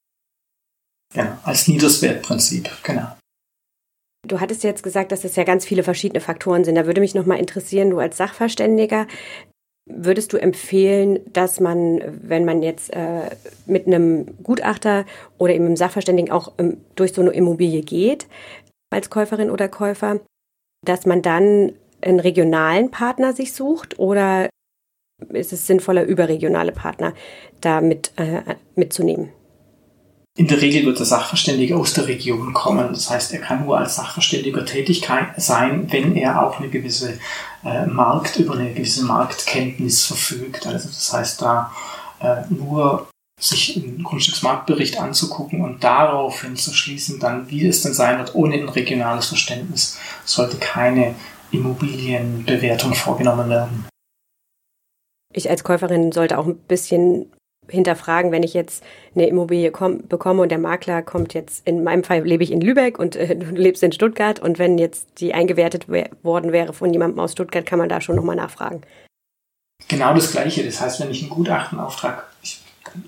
Ja, 1.14 1.38
als 1.44 1.68
Niederswertprinzip, 1.68 2.70
genau. 2.82 3.16
Du 4.26 4.40
hattest 4.40 4.64
jetzt 4.64 4.82
gesagt, 4.82 5.12
dass 5.12 5.24
es 5.24 5.36
ja 5.36 5.44
ganz 5.44 5.64
viele 5.64 5.82
verschiedene 5.82 6.20
Faktoren 6.20 6.64
sind. 6.64 6.74
Da 6.74 6.86
würde 6.86 7.00
mich 7.00 7.14
nochmal 7.14 7.38
interessieren, 7.38 7.90
du 7.90 7.98
als 7.98 8.16
Sachverständiger, 8.16 9.06
würdest 9.88 10.32
du 10.32 10.36
empfehlen, 10.36 11.20
dass 11.32 11.60
man, 11.60 12.00
wenn 12.22 12.44
man 12.44 12.62
jetzt 12.62 12.92
äh, 12.94 13.30
mit 13.66 13.86
einem 13.86 14.26
Gutachter 14.42 15.04
oder 15.38 15.54
eben 15.54 15.66
einem 15.66 15.76
Sachverständigen 15.76 16.30
auch 16.30 16.52
ähm, 16.58 16.78
durch 16.94 17.12
so 17.12 17.20
eine 17.20 17.30
Immobilie 17.30 17.82
geht, 17.82 18.26
als 18.90 19.10
Käuferin 19.10 19.50
oder 19.50 19.68
Käufer, 19.68 20.20
dass 20.84 21.06
man 21.06 21.22
dann 21.22 21.72
einen 22.00 22.20
regionalen 22.20 22.90
Partner 22.90 23.32
sich 23.32 23.52
sucht 23.52 23.98
oder 23.98 24.48
ist 25.30 25.52
es 25.52 25.66
sinnvoller, 25.66 26.04
überregionale 26.04 26.72
Partner 26.72 27.12
da 27.60 27.80
mit, 27.80 28.12
äh, 28.16 28.42
mitzunehmen? 28.76 29.30
In 30.36 30.46
der 30.46 30.62
Regel 30.62 30.86
wird 30.86 31.00
der 31.00 31.06
Sachverständige 31.06 31.76
aus 31.76 31.94
der 31.94 32.06
Region 32.06 32.52
kommen. 32.52 32.86
Das 32.90 33.10
heißt, 33.10 33.32
er 33.32 33.40
kann 33.40 33.64
nur 33.64 33.76
als 33.76 33.96
Sachverständiger 33.96 34.64
tätig 34.64 35.04
sein, 35.36 35.88
wenn 35.90 36.14
er 36.14 36.46
auch 36.46 36.60
eine 36.60 36.68
gewisse 36.68 37.18
äh, 37.64 37.86
Markt, 37.86 38.36
über 38.36 38.54
eine 38.54 38.72
gewisse 38.72 39.04
Marktkenntnis 39.04 40.04
verfügt. 40.04 40.66
Also 40.66 40.88
das 40.88 41.12
heißt, 41.12 41.42
da 41.42 41.72
äh, 42.20 42.42
nur 42.50 43.08
sich 43.40 43.76
einen 43.76 44.02
Grundstücksmarktbericht 44.02 44.98
anzugucken 45.00 45.62
und 45.62 45.84
daraufhin 45.84 46.56
zu 46.56 46.72
schließen, 46.72 47.20
dann 47.20 47.48
wie 47.50 47.66
es 47.66 47.82
denn 47.82 47.94
sein 47.94 48.18
wird, 48.18 48.34
ohne 48.34 48.54
ein 48.54 48.68
regionales 48.68 49.26
Verständnis, 49.26 49.96
sollte 50.24 50.56
keine 50.56 51.14
Immobilienbewertung 51.52 52.94
vorgenommen 52.94 53.48
werden. 53.48 53.86
Ich 55.32 55.48
als 55.48 55.62
Käuferin 55.62 56.10
sollte 56.10 56.38
auch 56.38 56.46
ein 56.46 56.58
bisschen 56.58 57.32
hinterfragen, 57.70 58.32
wenn 58.32 58.42
ich 58.42 58.54
jetzt 58.54 58.82
eine 59.14 59.26
Immobilie 59.26 59.70
komm, 59.70 60.06
bekomme 60.08 60.42
und 60.42 60.50
der 60.50 60.58
Makler 60.58 61.02
kommt 61.02 61.34
jetzt, 61.34 61.66
in 61.66 61.84
meinem 61.84 62.04
Fall 62.04 62.24
lebe 62.24 62.42
ich 62.42 62.50
in 62.50 62.60
Lübeck 62.60 62.98
und 62.98 63.16
äh, 63.16 63.36
du 63.36 63.46
lebst 63.54 63.82
in 63.82 63.92
Stuttgart 63.92 64.40
und 64.40 64.58
wenn 64.58 64.78
jetzt 64.78 65.08
die 65.20 65.34
eingewertet 65.34 65.86
worden 65.88 66.52
wäre 66.52 66.72
von 66.72 66.92
jemandem 66.92 67.20
aus 67.20 67.32
Stuttgart, 67.32 67.66
kann 67.66 67.78
man 67.78 67.88
da 67.88 68.00
schon 68.00 68.16
nochmal 68.16 68.36
nachfragen. 68.36 68.82
Genau 69.86 70.14
das 70.14 70.32
Gleiche. 70.32 70.64
Das 70.64 70.80
heißt, 70.80 71.00
wenn 71.00 71.10
ich 71.10 71.22
einen 71.22 71.30
Gutachtenauftrag, 71.30 72.26
ich, 72.42 72.60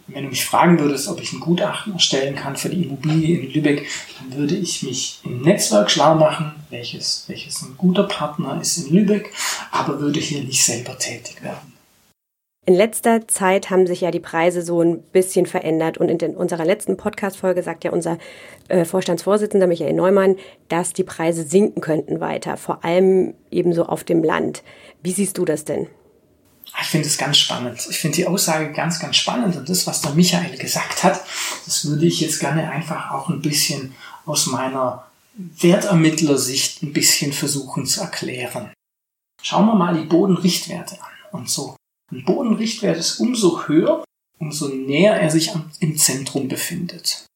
wenn 0.06 0.24
du 0.24 0.30
mich 0.30 0.44
fragen 0.44 0.78
würdest, 0.78 1.08
ob 1.08 1.20
ich 1.20 1.32
ein 1.32 1.40
Gutachten 1.40 1.94
erstellen 1.94 2.36
kann 2.36 2.56
für 2.56 2.68
die 2.68 2.84
Immobilie 2.84 3.40
in 3.40 3.52
Lübeck, 3.52 3.88
dann 4.18 4.38
würde 4.38 4.54
ich 4.54 4.82
mich 4.82 5.20
im 5.24 5.42
Netzwerk 5.42 5.90
schlau 5.90 6.14
machen, 6.14 6.52
welches, 6.70 7.24
welches 7.26 7.62
ein 7.62 7.76
guter 7.76 8.04
Partner 8.04 8.60
ist 8.60 8.78
in 8.78 8.94
Lübeck, 8.94 9.32
aber 9.72 10.00
würde 10.00 10.20
hier 10.20 10.42
nicht 10.42 10.64
selber 10.64 10.96
tätig 10.96 11.42
werden. 11.42 11.79
In 12.66 12.74
letzter 12.74 13.26
Zeit 13.26 13.70
haben 13.70 13.86
sich 13.86 14.02
ja 14.02 14.10
die 14.10 14.20
Preise 14.20 14.60
so 14.60 14.82
ein 14.82 15.02
bisschen 15.02 15.46
verändert 15.46 15.96
und 15.96 16.10
in 16.10 16.36
unserer 16.36 16.66
letzten 16.66 16.98
Podcast-Folge 16.98 17.62
sagt 17.62 17.84
ja 17.84 17.90
unser 17.90 18.18
äh, 18.68 18.84
Vorstandsvorsitzender 18.84 19.66
Michael 19.66 19.94
Neumann, 19.94 20.36
dass 20.68 20.92
die 20.92 21.02
Preise 21.02 21.42
sinken 21.42 21.80
könnten 21.80 22.20
weiter, 22.20 22.58
vor 22.58 22.84
allem 22.84 23.34
ebenso 23.50 23.86
auf 23.86 24.04
dem 24.04 24.22
Land. 24.22 24.62
Wie 25.02 25.12
siehst 25.12 25.38
du 25.38 25.46
das 25.46 25.64
denn? 25.64 25.88
Ich 26.82 26.88
finde 26.88 27.06
es 27.06 27.16
ganz 27.16 27.38
spannend. 27.38 27.84
Ich 27.88 27.98
finde 27.98 28.16
die 28.16 28.26
Aussage 28.26 28.72
ganz, 28.72 29.00
ganz 29.00 29.16
spannend 29.16 29.56
und 29.56 29.68
das, 29.68 29.86
was 29.86 30.02
der 30.02 30.12
Michael 30.12 30.56
gesagt 30.58 31.02
hat, 31.02 31.24
das 31.64 31.86
würde 31.86 32.04
ich 32.04 32.20
jetzt 32.20 32.40
gerne 32.40 32.70
einfach 32.70 33.10
auch 33.10 33.30
ein 33.30 33.40
bisschen 33.40 33.94
aus 34.26 34.46
meiner 34.46 35.06
Wertermittlersicht 35.34 36.82
ein 36.82 36.92
bisschen 36.92 37.32
versuchen 37.32 37.86
zu 37.86 38.02
erklären. 38.02 38.70
Schauen 39.42 39.66
wir 39.66 39.74
mal 39.74 39.94
die 39.94 40.06
Bodenrichtwerte 40.06 40.96
an 41.00 41.40
und 41.40 41.48
so 41.48 41.74
Bodenrichtwert 42.10 42.98
ist 42.98 43.20
umso 43.20 43.66
höher, 43.66 44.04
umso 44.38 44.68
näher 44.68 45.14
er 45.14 45.30
sich 45.30 45.52
im 45.80 45.96
Zentrum 45.96 46.48
befindet. 46.48 47.26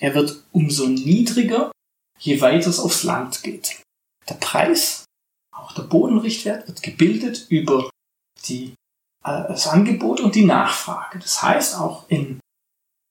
Er 0.00 0.14
wird 0.14 0.44
umso 0.52 0.86
niedriger, 0.86 1.70
je 2.18 2.40
weiter 2.40 2.70
es 2.70 2.80
aufs 2.80 3.02
Land 3.02 3.42
geht. 3.42 3.82
Der 4.28 4.34
Preis, 4.34 5.04
auch 5.54 5.72
der 5.72 5.82
Bodenrichtwert, 5.82 6.68
wird 6.68 6.82
gebildet 6.82 7.46
über 7.48 7.90
die, 8.46 8.74
äh, 9.24 9.48
das 9.48 9.66
Angebot 9.66 10.20
und 10.20 10.34
die 10.34 10.44
Nachfrage. 10.44 11.18
Das 11.18 11.42
heißt, 11.42 11.76
auch 11.76 12.08
in, 12.08 12.40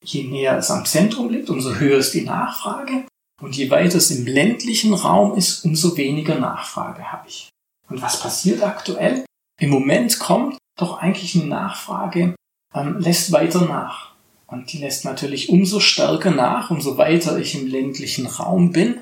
je 0.03 0.23
näher 0.23 0.57
es 0.57 0.71
am 0.71 0.85
Zentrum 0.85 1.29
liegt, 1.29 1.49
umso 1.49 1.75
höher 1.75 1.99
ist 1.99 2.13
die 2.13 2.25
Nachfrage. 2.25 3.05
Und 3.41 3.55
je 3.55 3.69
weiter 3.69 3.97
es 3.97 4.11
im 4.11 4.25
ländlichen 4.25 4.93
Raum 4.93 5.38
ist, 5.38 5.63
umso 5.63 5.95
weniger 5.95 6.39
Nachfrage 6.39 7.11
habe 7.11 7.27
ich. 7.27 7.49
Und 7.88 8.01
was 8.01 8.19
passiert 8.19 8.61
aktuell? 8.63 9.25
Im 9.59 9.69
Moment 9.69 10.19
kommt 10.19 10.57
doch 10.79 11.00
eigentlich 11.00 11.36
eine 11.36 11.45
Nachfrage 11.45 12.36
ähm, 12.74 13.00
lässt 13.00 13.31
weiter 13.31 13.65
nach. 13.65 14.13
Und 14.48 14.74
die 14.74 14.79
lässt 14.79 15.05
natürlich 15.05 15.50
umso 15.50 15.79
stärker 15.79 16.31
nach, 16.31 16.71
umso 16.71 16.98
weiter 16.98 17.38
ich 17.38 17.55
im 17.55 17.67
ländlichen 17.67 18.25
Raum 18.25 18.71
bin 18.71 19.01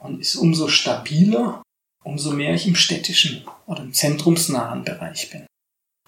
und 0.00 0.20
ist 0.20 0.36
umso 0.36 0.68
stabiler, 0.68 1.62
umso 2.04 2.32
mehr 2.32 2.54
ich 2.54 2.66
im 2.66 2.74
städtischen 2.74 3.44
oder 3.66 3.82
im 3.82 3.92
zentrumsnahen 3.92 4.84
Bereich 4.84 5.30
bin. 5.30 5.46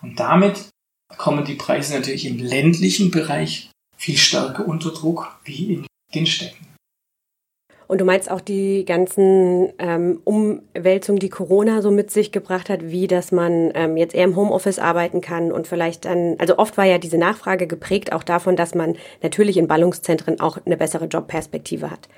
Und 0.03 0.19
damit 0.19 0.71
kommen 1.17 1.45
die 1.45 1.55
Preise 1.55 1.95
natürlich 1.95 2.25
im 2.25 2.39
ländlichen 2.39 3.11
Bereich 3.11 3.71
viel 3.97 4.17
stärker 4.17 4.67
unter 4.67 4.91
Druck 4.91 5.39
wie 5.45 5.75
in 5.75 5.87
den 6.15 6.27
Städten. 6.27 6.74
Und 7.95 8.01
du 8.01 8.05
meinst 8.05 8.29
auch 8.29 8.41
die 8.41 8.85
ganzen 8.85 9.73
ähm, 9.79 10.21
Umwälzungen, 10.25 11.21
die 11.21 11.29
Corona 11.29 11.81
so 11.81 11.93
mit 11.93 12.11
sich 12.11 12.33
gebracht 12.33 12.69
hat, 12.69 12.83
wie 12.83 13.07
dass 13.07 13.31
man 13.31 13.71
ähm, 13.77 13.97
jetzt 13.97 14.17
eher 14.17 14.25
im 14.25 14.35
Homeoffice 14.35 14.81
arbeiten 14.81 15.21
kann 15.21 15.53
und 15.53 15.69
vielleicht 15.69 16.05
dann, 16.05 16.35
also 16.41 16.59
oft 16.59 16.77
war 16.77 16.87
ja 16.87 16.99
diese 16.99 17.19
Nachfrage 17.19 17.69
geprägt 17.69 18.13
auch 18.13 18.25
davon, 18.25 18.57
dass 18.57 18.75
man 18.75 18.97
natürlich 19.23 19.59
in 19.59 19.69
Ballungszentren 19.69 20.41
auch 20.41 20.59
eine 20.67 20.77
bessere 20.77 21.05
Jobperspektive 21.05 21.89
hat. 21.89 22.09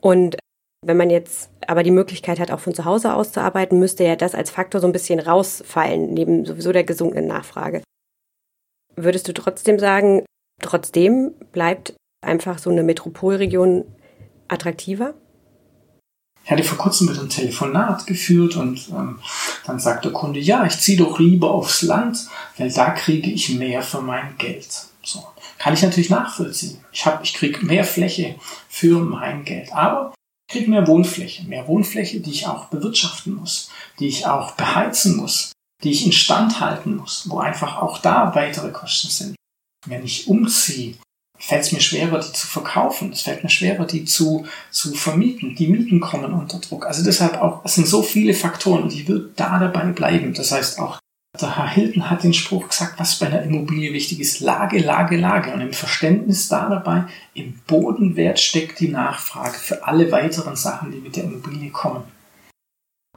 Und 0.00 0.38
wenn 0.86 0.96
man 0.96 1.10
jetzt 1.10 1.50
aber 1.66 1.82
die 1.82 1.90
Möglichkeit 1.90 2.40
hat, 2.40 2.50
auch 2.50 2.60
von 2.60 2.72
zu 2.72 2.86
Hause 2.86 3.12
aus 3.12 3.30
zu 3.30 3.42
arbeiten, 3.42 3.78
müsste 3.78 4.04
ja 4.04 4.16
das 4.16 4.34
als 4.34 4.48
Faktor 4.48 4.80
so 4.80 4.86
ein 4.86 4.94
bisschen 4.94 5.20
rausfallen, 5.20 6.14
neben 6.14 6.46
sowieso 6.46 6.72
der 6.72 6.84
gesunkenen 6.84 7.26
Nachfrage. 7.26 7.82
Würdest 8.96 9.28
du 9.28 9.34
trotzdem 9.34 9.78
sagen, 9.78 10.24
trotzdem 10.62 11.34
bleibt 11.52 11.94
einfach 12.26 12.58
so 12.58 12.70
eine 12.70 12.82
Metropolregion 12.82 13.84
attraktiver? 14.50 15.14
Ich 16.44 16.50
hatte 16.50 16.64
vor 16.64 16.78
kurzem 16.78 17.06
mit 17.06 17.18
einem 17.18 17.28
Telefonat 17.28 18.06
geführt 18.06 18.56
und 18.56 18.88
ähm, 18.88 19.20
dann 19.66 19.78
sagt 19.78 20.04
der 20.04 20.12
Kunde, 20.12 20.40
ja, 20.40 20.64
ich 20.64 20.78
ziehe 20.78 20.98
doch 20.98 21.18
lieber 21.18 21.50
aufs 21.50 21.82
Land, 21.82 22.26
weil 22.56 22.72
da 22.72 22.90
kriege 22.90 23.30
ich 23.30 23.50
mehr 23.50 23.82
für 23.82 24.00
mein 24.00 24.36
Geld. 24.38 24.68
So. 25.02 25.24
Kann 25.58 25.74
ich 25.74 25.82
natürlich 25.82 26.10
nachvollziehen. 26.10 26.78
Ich, 26.92 27.06
ich 27.22 27.34
kriege 27.34 27.64
mehr 27.64 27.84
Fläche 27.84 28.36
für 28.68 29.00
mein 29.00 29.44
Geld, 29.44 29.72
aber 29.72 30.14
ich 30.48 30.54
kriege 30.54 30.70
mehr 30.70 30.86
Wohnfläche. 30.86 31.44
Mehr 31.44 31.68
Wohnfläche, 31.68 32.20
die 32.20 32.30
ich 32.30 32.46
auch 32.46 32.66
bewirtschaften 32.66 33.34
muss, 33.34 33.70
die 33.98 34.08
ich 34.08 34.26
auch 34.26 34.52
beheizen 34.52 35.16
muss, 35.16 35.52
die 35.84 35.90
ich 35.90 36.04
instand 36.04 36.60
halten 36.60 36.96
muss, 36.96 37.28
wo 37.28 37.38
einfach 37.38 37.80
auch 37.80 37.98
da 37.98 38.34
weitere 38.34 38.70
Kosten 38.70 39.08
sind. 39.08 39.36
Wenn 39.86 40.04
ich 40.04 40.26
umziehe, 40.26 40.96
fällt 41.40 41.62
es 41.62 41.72
mir 41.72 41.80
schwerer, 41.80 42.20
die 42.20 42.32
zu 42.32 42.46
verkaufen. 42.46 43.12
Es 43.12 43.22
fällt 43.22 43.42
mir 43.42 43.50
schwerer, 43.50 43.86
die 43.86 44.04
zu, 44.04 44.46
zu 44.70 44.94
vermieten. 44.94 45.56
Die 45.56 45.66
Mieten 45.66 46.00
kommen 46.00 46.32
unter 46.32 46.58
Druck. 46.58 46.86
Also 46.86 47.02
deshalb 47.02 47.40
auch, 47.40 47.64
es 47.64 47.74
sind 47.74 47.88
so 47.88 48.02
viele 48.02 48.34
Faktoren 48.34 48.84
und 48.84 48.92
ich 48.92 49.08
würde 49.08 49.30
da 49.36 49.58
dabei 49.58 49.86
bleiben. 49.86 50.34
Das 50.34 50.52
heißt 50.52 50.78
auch, 50.78 51.00
der 51.40 51.56
Herr 51.56 51.68
Hilton 51.68 52.10
hat 52.10 52.24
den 52.24 52.34
Spruch 52.34 52.68
gesagt, 52.68 52.98
was 52.98 53.18
bei 53.18 53.26
einer 53.26 53.42
Immobilie 53.42 53.92
wichtig 53.92 54.20
ist. 54.20 54.40
Lage, 54.40 54.78
Lage, 54.78 55.16
Lage. 55.16 55.52
Und 55.52 55.60
im 55.60 55.72
Verständnis 55.72 56.48
da 56.48 56.68
dabei, 56.68 57.04
im 57.34 57.58
Bodenwert 57.66 58.38
steckt 58.38 58.80
die 58.80 58.88
Nachfrage 58.88 59.58
für 59.58 59.86
alle 59.86 60.12
weiteren 60.12 60.56
Sachen, 60.56 60.90
die 60.90 60.98
mit 60.98 61.16
der 61.16 61.24
Immobilie 61.24 61.70
kommen. 61.70 62.02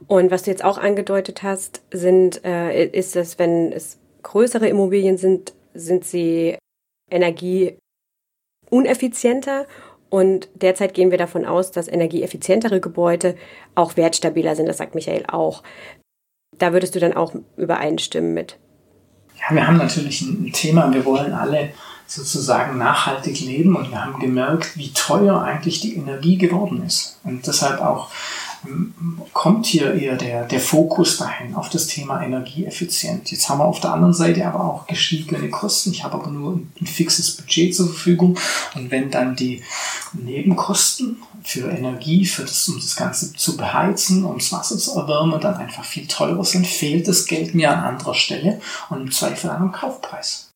Und 0.07 0.31
was 0.31 0.43
du 0.43 0.51
jetzt 0.51 0.63
auch 0.63 0.77
angedeutet 0.77 1.43
hast, 1.43 1.81
sind, 1.91 2.43
äh, 2.45 2.85
ist 2.85 3.15
es, 3.15 3.39
wenn 3.39 3.71
es 3.71 3.97
größere 4.21 4.67
Immobilien 4.67 5.17
sind, 5.17 5.53
sind 5.73 6.05
sie 6.05 6.57
Energie 7.09 7.77
uneffizienter 8.73 9.67
und 10.09 10.49
derzeit 10.55 10.95
gehen 10.95 11.11
wir 11.11 11.19
davon 11.19 11.45
aus, 11.45 11.71
dass 11.71 11.87
energieeffizientere 11.87 12.79
Gebäude 12.79 13.35
auch 13.75 13.97
wertstabiler 13.97 14.55
sind. 14.55 14.67
Das 14.67 14.77
sagt 14.77 14.95
Michael 14.95 15.25
auch. 15.27 15.61
Da 16.57 16.73
würdest 16.73 16.95
du 16.95 16.99
dann 16.99 17.13
auch 17.13 17.33
übereinstimmen 17.55 18.33
mit. 18.33 18.57
Ja, 19.39 19.55
wir 19.55 19.67
haben 19.67 19.77
natürlich 19.77 20.21
ein 20.21 20.51
Thema. 20.51 20.91
Wir 20.91 21.05
wollen 21.05 21.33
alle 21.33 21.69
sozusagen 22.07 22.77
nachhaltig 22.77 23.41
leben 23.41 23.75
und 23.75 23.91
wir 23.91 24.03
haben 24.03 24.19
gemerkt, 24.19 24.75
wie 24.75 24.91
teuer 24.93 25.41
eigentlich 25.41 25.81
die 25.81 25.95
Energie 25.95 26.37
geworden 26.37 26.83
ist. 26.85 27.19
Und 27.23 27.45
deshalb 27.45 27.79
auch 27.79 28.09
kommt 29.33 29.65
hier 29.65 29.93
eher 29.93 30.15
der, 30.15 30.45
der 30.45 30.59
Fokus 30.59 31.17
dahin 31.17 31.55
auf 31.55 31.69
das 31.69 31.87
Thema 31.87 32.23
Energieeffizient. 32.23 33.31
Jetzt 33.31 33.49
haben 33.49 33.59
wir 33.59 33.65
auf 33.65 33.79
der 33.79 33.93
anderen 33.93 34.13
Seite 34.13 34.45
aber 34.45 34.63
auch 34.63 34.87
gestiegene 34.87 35.49
Kosten. 35.49 35.91
Ich 35.91 36.03
habe 36.03 36.15
aber 36.15 36.29
nur 36.29 36.59
ein 36.79 36.87
fixes 36.87 37.35
Budget 37.35 37.75
zur 37.75 37.87
Verfügung. 37.87 38.37
Und 38.75 38.91
wenn 38.91 39.11
dann 39.11 39.35
die 39.35 39.61
Nebenkosten 40.13 41.17
für 41.43 41.69
Energie, 41.69 42.25
für 42.25 42.43
das, 42.43 42.67
um 42.69 42.75
das 42.75 42.95
Ganze 42.95 43.33
zu 43.33 43.57
beheizen, 43.57 44.23
um 44.23 44.37
das 44.37 44.51
Wasser 44.51 44.77
zu 44.77 44.97
erwärmen, 44.97 45.41
dann 45.41 45.55
einfach 45.55 45.83
viel 45.83 46.07
teurer 46.07 46.45
sind, 46.45 46.65
fehlt 46.65 47.07
das 47.07 47.25
Geld 47.25 47.53
mir 47.55 47.71
an 47.71 47.83
anderer 47.83 48.13
Stelle 48.13 48.61
und 48.89 49.01
im 49.01 49.11
Zweifel 49.11 49.49
an 49.49 49.57
einem 49.57 49.71
Kaufpreis. 49.71 50.51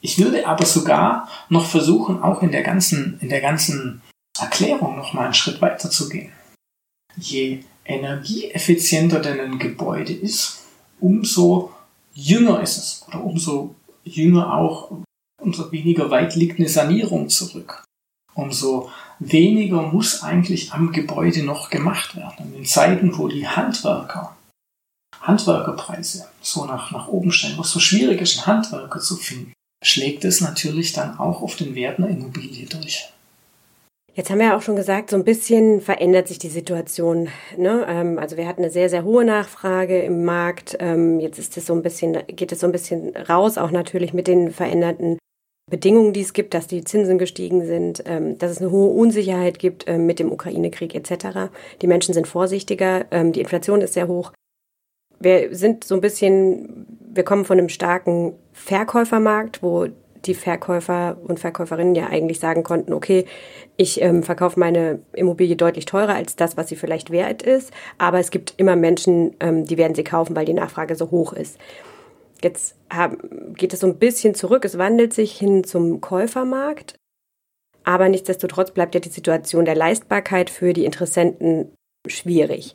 Ich 0.00 0.18
würde 0.18 0.46
aber 0.46 0.66
sogar 0.66 1.28
noch 1.48 1.66
versuchen, 1.66 2.22
auch 2.22 2.42
in 2.42 2.50
der 2.50 2.62
ganzen, 2.62 3.18
in 3.20 3.28
der 3.28 3.40
ganzen 3.40 4.02
Erklärung 4.38 4.96
noch 4.96 5.12
mal 5.12 5.26
einen 5.26 5.34
Schritt 5.34 5.62
weiter 5.62 5.90
zu 5.90 6.08
gehen 6.08 6.32
je 7.16 7.60
energieeffizienter 7.84 9.20
denn 9.20 9.40
ein 9.40 9.58
Gebäude 9.58 10.12
ist, 10.12 10.64
umso 11.00 11.72
jünger 12.14 12.60
ist 12.62 12.76
es 12.76 13.04
oder 13.08 13.24
umso 13.24 13.74
jünger 14.04 14.54
auch, 14.54 14.90
umso 15.40 15.72
weniger 15.72 16.10
weit 16.10 16.36
liegt 16.36 16.58
eine 16.58 16.68
Sanierung 16.68 17.28
zurück. 17.28 17.84
Umso 18.34 18.90
weniger 19.18 19.82
muss 19.82 20.22
eigentlich 20.22 20.72
am 20.72 20.92
Gebäude 20.92 21.42
noch 21.42 21.70
gemacht 21.70 22.16
werden. 22.16 22.54
In 22.54 22.64
Zeiten, 22.64 23.16
wo 23.18 23.28
die 23.28 23.46
Handwerker, 23.46 24.36
Handwerkerpreise 25.20 26.28
so 26.40 26.64
nach, 26.64 26.90
nach 26.92 27.08
oben 27.08 27.30
stellen, 27.30 27.56
wo 27.58 27.62
es 27.62 27.70
so 27.70 27.80
schwierig 27.80 28.20
ist, 28.20 28.38
einen 28.38 28.46
Handwerker 28.46 29.00
zu 29.00 29.16
finden, 29.16 29.52
schlägt 29.84 30.24
es 30.24 30.40
natürlich 30.40 30.92
dann 30.92 31.18
auch 31.18 31.42
auf 31.42 31.56
den 31.56 31.74
Wert 31.74 31.98
einer 31.98 32.08
Immobilie 32.08 32.66
durch. 32.66 33.11
Jetzt 34.14 34.30
haben 34.30 34.40
wir 34.40 34.48
ja 34.48 34.56
auch 34.56 34.62
schon 34.62 34.76
gesagt, 34.76 35.08
so 35.08 35.16
ein 35.16 35.24
bisschen 35.24 35.80
verändert 35.80 36.28
sich 36.28 36.38
die 36.38 36.50
Situation. 36.50 37.28
Ne? 37.56 37.86
Ähm, 37.88 38.18
also 38.18 38.36
wir 38.36 38.46
hatten 38.46 38.62
eine 38.62 38.70
sehr, 38.70 38.90
sehr 38.90 39.04
hohe 39.04 39.24
Nachfrage 39.24 40.02
im 40.02 40.24
Markt. 40.24 40.76
Ähm, 40.80 41.18
jetzt 41.18 41.38
ist 41.38 41.56
es 41.56 41.64
so 41.64 41.72
ein 41.72 41.82
bisschen, 41.82 42.18
geht 42.26 42.52
es 42.52 42.60
so 42.60 42.66
ein 42.66 42.72
bisschen 42.72 43.16
raus, 43.16 43.56
auch 43.56 43.70
natürlich 43.70 44.12
mit 44.12 44.26
den 44.26 44.50
veränderten 44.50 45.16
Bedingungen, 45.70 46.12
die 46.12 46.20
es 46.20 46.34
gibt, 46.34 46.52
dass 46.52 46.66
die 46.66 46.84
Zinsen 46.84 47.16
gestiegen 47.16 47.64
sind, 47.64 48.02
ähm, 48.04 48.36
dass 48.36 48.50
es 48.50 48.58
eine 48.58 48.70
hohe 48.70 48.90
Unsicherheit 48.90 49.58
gibt 49.58 49.88
mit 49.88 50.18
dem 50.18 50.30
Ukraine-Krieg 50.30 50.94
etc. 50.94 51.50
Die 51.80 51.86
Menschen 51.86 52.12
sind 52.12 52.28
vorsichtiger, 52.28 53.04
die 53.04 53.40
Inflation 53.40 53.80
ist 53.80 53.94
sehr 53.94 54.08
hoch. 54.08 54.32
Wir 55.18 55.54
sind 55.54 55.84
so 55.84 55.94
ein 55.94 56.00
bisschen, 56.02 56.86
wir 57.14 57.22
kommen 57.22 57.46
von 57.46 57.58
einem 57.58 57.70
starken 57.70 58.34
Verkäufermarkt, 58.52 59.62
wo 59.62 59.86
die 60.24 60.34
Verkäufer 60.34 61.16
und 61.22 61.40
Verkäuferinnen 61.40 61.94
ja 61.94 62.06
eigentlich 62.08 62.40
sagen 62.40 62.62
konnten, 62.62 62.92
okay, 62.92 63.26
ich 63.76 64.00
ähm, 64.00 64.22
verkaufe 64.22 64.58
meine 64.58 65.00
Immobilie 65.12 65.56
deutlich 65.56 65.84
teurer 65.84 66.14
als 66.14 66.36
das, 66.36 66.56
was 66.56 66.68
sie 66.68 66.76
vielleicht 66.76 67.10
wert 67.10 67.42
ist, 67.42 67.72
aber 67.98 68.18
es 68.18 68.30
gibt 68.30 68.54
immer 68.56 68.76
Menschen, 68.76 69.34
ähm, 69.40 69.64
die 69.64 69.78
werden 69.78 69.94
sie 69.94 70.04
kaufen, 70.04 70.36
weil 70.36 70.44
die 70.44 70.54
Nachfrage 70.54 70.94
so 70.94 71.10
hoch 71.10 71.32
ist. 71.32 71.58
Jetzt 72.42 72.76
haben, 72.90 73.54
geht 73.54 73.72
es 73.72 73.80
so 73.80 73.86
ein 73.86 73.98
bisschen 73.98 74.34
zurück, 74.34 74.64
es 74.64 74.78
wandelt 74.78 75.12
sich 75.12 75.36
hin 75.36 75.64
zum 75.64 76.00
Käufermarkt, 76.00 76.96
aber 77.84 78.08
nichtsdestotrotz 78.08 78.70
bleibt 78.70 78.94
ja 78.94 79.00
die 79.00 79.08
Situation 79.08 79.64
der 79.64 79.76
Leistbarkeit 79.76 80.50
für 80.50 80.72
die 80.72 80.84
Interessenten 80.84 81.72
schwierig. 82.06 82.74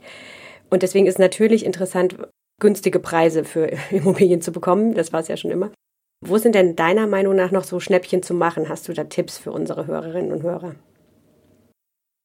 Und 0.70 0.84
deswegen 0.84 1.08
ist 1.08 1.20
natürlich 1.20 1.66
interessant, 1.66 2.18
günstige 2.60 3.00
Preise 3.00 3.44
für 3.44 3.72
Immobilien 3.92 4.42
zu 4.42 4.52
bekommen. 4.52 4.94
Das 4.94 5.14
war 5.14 5.22
es 5.22 5.28
ja 5.28 5.38
schon 5.38 5.52
immer. 5.52 5.72
Wo 6.22 6.38
sind 6.38 6.56
denn 6.56 6.76
deiner 6.76 7.08
Meinung 7.08 7.36
nach 7.36 7.52
noch 7.52 7.64
so 7.64 7.80
Schnäppchen 7.80 8.24
zu 8.24 8.34
machen? 8.34 8.70
Hast 8.70 8.88
du 8.88 8.94
da 8.94 9.04
Tipps 9.04 9.38
für 9.38 9.52
unsere 9.52 9.86
Hörerinnen 9.86 10.32
und 10.32 10.44
Hörer? 10.44 10.76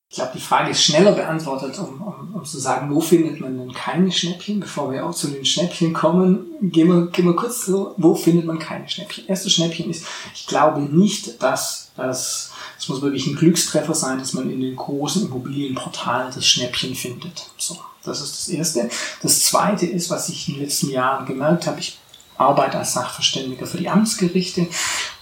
Ich 0.09 0.16
glaube, 0.16 0.33
die 0.35 0.40
Frage 0.40 0.70
ist 0.70 0.85
schneller 0.85 1.12
beantwortet, 1.12 1.78
um, 1.78 2.02
um, 2.02 2.35
um 2.35 2.44
zu 2.44 2.59
sagen, 2.59 2.94
wo 2.94 3.00
findet 3.00 3.40
man 3.40 3.57
denn 3.57 3.72
keine 3.72 4.12
Schnäppchen? 4.12 4.61
Bevor 4.61 4.92
wir 4.92 5.07
auch 5.07 5.14
zu 5.14 5.28
den 5.28 5.44
Schnäppchen 5.44 5.94
kommen, 5.94 6.50
gehen 6.61 6.88
wir, 6.88 7.07
gehen 7.07 7.24
wir 7.24 7.35
kurz 7.35 7.64
so, 7.64 7.94
wo 7.96 8.14
findet 8.14 8.44
man 8.44 8.59
keine 8.59 8.87
Schnäppchen? 8.87 9.26
Erstes 9.26 9.55
Schnäppchen 9.55 9.88
ist, 9.88 10.05
ich 10.35 10.46
glaube 10.46 10.83
nicht, 10.83 11.42
dass 11.42 11.92
das, 11.96 12.52
es 12.78 12.88
muss 12.90 13.00
wirklich 13.00 13.26
ein 13.26 13.37
Glückstreffer 13.37 13.94
sein, 13.94 14.18
dass 14.18 14.35
man 14.35 14.50
in 14.50 14.61
den 14.61 14.76
großen 14.76 15.26
Immobilienportalen 15.26 16.31
das 16.35 16.46
Schnäppchen 16.46 16.94
findet. 16.94 17.50
So, 17.57 17.78
das 18.05 18.20
ist 18.20 18.38
das 18.38 18.48
Erste. 18.50 18.90
Das 19.22 19.40
Zweite 19.40 19.87
ist, 19.87 20.11
was 20.11 20.28
ich 20.28 20.46
in 20.48 20.55
den 20.57 20.64
letzten 20.64 20.90
Jahren 20.90 21.24
gemerkt 21.24 21.66
habe, 21.66 21.81
ich 21.81 21.98
arbeite 22.37 22.79
als 22.79 22.95
Sachverständiger 22.95 23.66
für 23.66 23.79
die 23.79 23.88
Amtsgerichte 23.88 24.66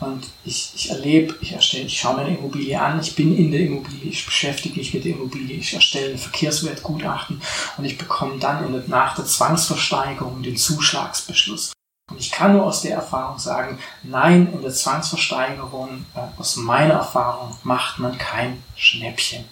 und 0.01 0.27
ich, 0.45 0.73
ich 0.75 0.91
erlebe, 0.91 1.37
ich 1.41 1.53
erstelle, 1.53 1.85
ich 1.85 1.99
schaue 1.99 2.17
meine 2.17 2.37
Immobilie 2.37 2.81
an, 2.81 3.01
ich 3.01 3.15
bin 3.15 3.37
in 3.37 3.51
der 3.51 3.61
Immobilie, 3.61 4.11
ich 4.11 4.25
beschäftige 4.25 4.79
mich 4.79 4.95
mit 4.95 5.05
der 5.05 5.13
Immobilie, 5.13 5.57
ich 5.57 5.75
erstelle 5.75 6.13
ein 6.13 6.19
Verkehrswertgutachten 6.19 7.41
und 7.77 7.85
ich 7.85 7.99
bekomme 7.99 8.39
dann 8.39 8.73
der, 8.73 8.83
nach 8.87 9.15
der 9.15 9.27
Zwangsversteigerung 9.27 10.43
den 10.43 10.57
Zuschlagsbeschluss. 10.57 11.73
Und 12.11 12.19
ich 12.19 12.33
kann 12.33 12.55
nur 12.55 12.67
aus 12.67 12.83
der 12.83 12.97
Erfahrung 12.97 13.39
sagen, 13.39 13.79
nein, 14.03 14.53
in 14.53 14.63
der 14.63 14.73
Zwangsversteigerung, 14.73 16.07
äh, 16.17 16.41
aus 16.41 16.57
meiner 16.57 16.95
Erfahrung, 16.95 17.57
macht 17.63 18.01
man 18.01 18.19
kein 18.19 18.65
Schnäppchen 18.75 19.45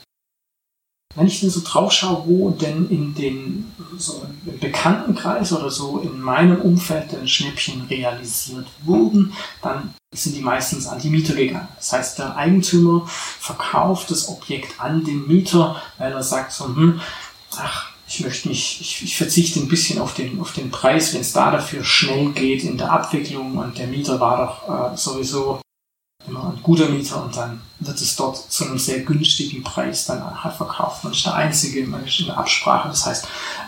wenn 1.15 1.27
ich 1.27 1.41
denn 1.41 1.51
so 1.51 1.61
drauf 1.65 1.91
schaue, 1.93 2.25
wo 2.27 2.51
denn 2.51 2.89
in 2.91 3.15
den 3.15 3.73
so 3.97 4.23
im 4.47 4.59
Bekanntenkreis 4.59 5.53
oder 5.53 5.71
so 5.71 5.99
in 5.99 6.21
meinem 6.21 6.61
Umfeld 6.61 7.13
denn 7.13 7.27
Schnäppchen 7.27 7.83
realisiert 7.89 8.67
wurden, 8.85 9.33
dann 9.63 9.95
sind 10.15 10.37
die 10.37 10.43
meistens 10.43 10.87
an 10.87 10.99
die 10.99 11.11
Mieter 11.11 11.35
gegangen. 11.35 11.69
Das 11.77 11.93
heißt, 11.93 12.19
der 12.19 12.37
Eigentümer 12.37 13.07
verkauft 13.07 14.11
das 14.11 14.29
Objekt 14.29 14.81
an 14.81 15.05
den 15.05 15.27
Mieter, 15.27 15.81
weil 15.99 16.13
er 16.13 16.23
sagt 16.23 16.53
so, 16.53 16.67
hm, 16.67 17.01
ach, 17.57 17.91
ich 18.07 18.21
möchte 18.21 18.49
mich, 18.49 18.81
ich, 18.81 19.03
ich 19.03 19.17
verzichte 19.17 19.61
ein 19.61 19.69
bisschen 19.69 20.01
auf 20.01 20.15
den, 20.15 20.41
auf 20.41 20.53
den 20.53 20.71
Preis, 20.71 21.13
wenn 21.13 21.21
es 21.21 21.33
da 21.33 21.51
dafür 21.51 21.85
schnell 21.85 22.33
geht 22.33 22.65
in 22.65 22.79
der 22.79 22.91
Abwicklung 22.91 23.57
und 23.59 23.79
der 23.79 23.87
Mieter 23.87 24.19
war 24.21 24.63
doch 24.67 24.93
äh, 24.93 24.97
sowieso 24.97 25.61
immer 26.29 26.53
ein 26.53 26.63
guter 26.63 26.89
Mieter 26.89 27.23
und 27.23 27.37
dann 27.37 27.61
wird 27.81 28.01
es 28.01 28.17
dort 28.17 28.51
zu 28.51 28.65
einem 28.65 28.79
sehr 28.79 29.01
günstigen 29.01 29.63
Preis 29.63 30.07
dann 30.07 30.43
halt 30.43 30.57
verkauft. 30.57 31.05
Man 31.05 31.13
ist 31.13 31.25
der 31.25 31.35
Einzige, 31.35 31.87
man 31.87 32.05
ist 32.05 32.21
in 32.21 32.27
der 32.27 32.39
Absprache. 32.39 32.89
Das 32.89 33.07
heißt, 33.07 33.25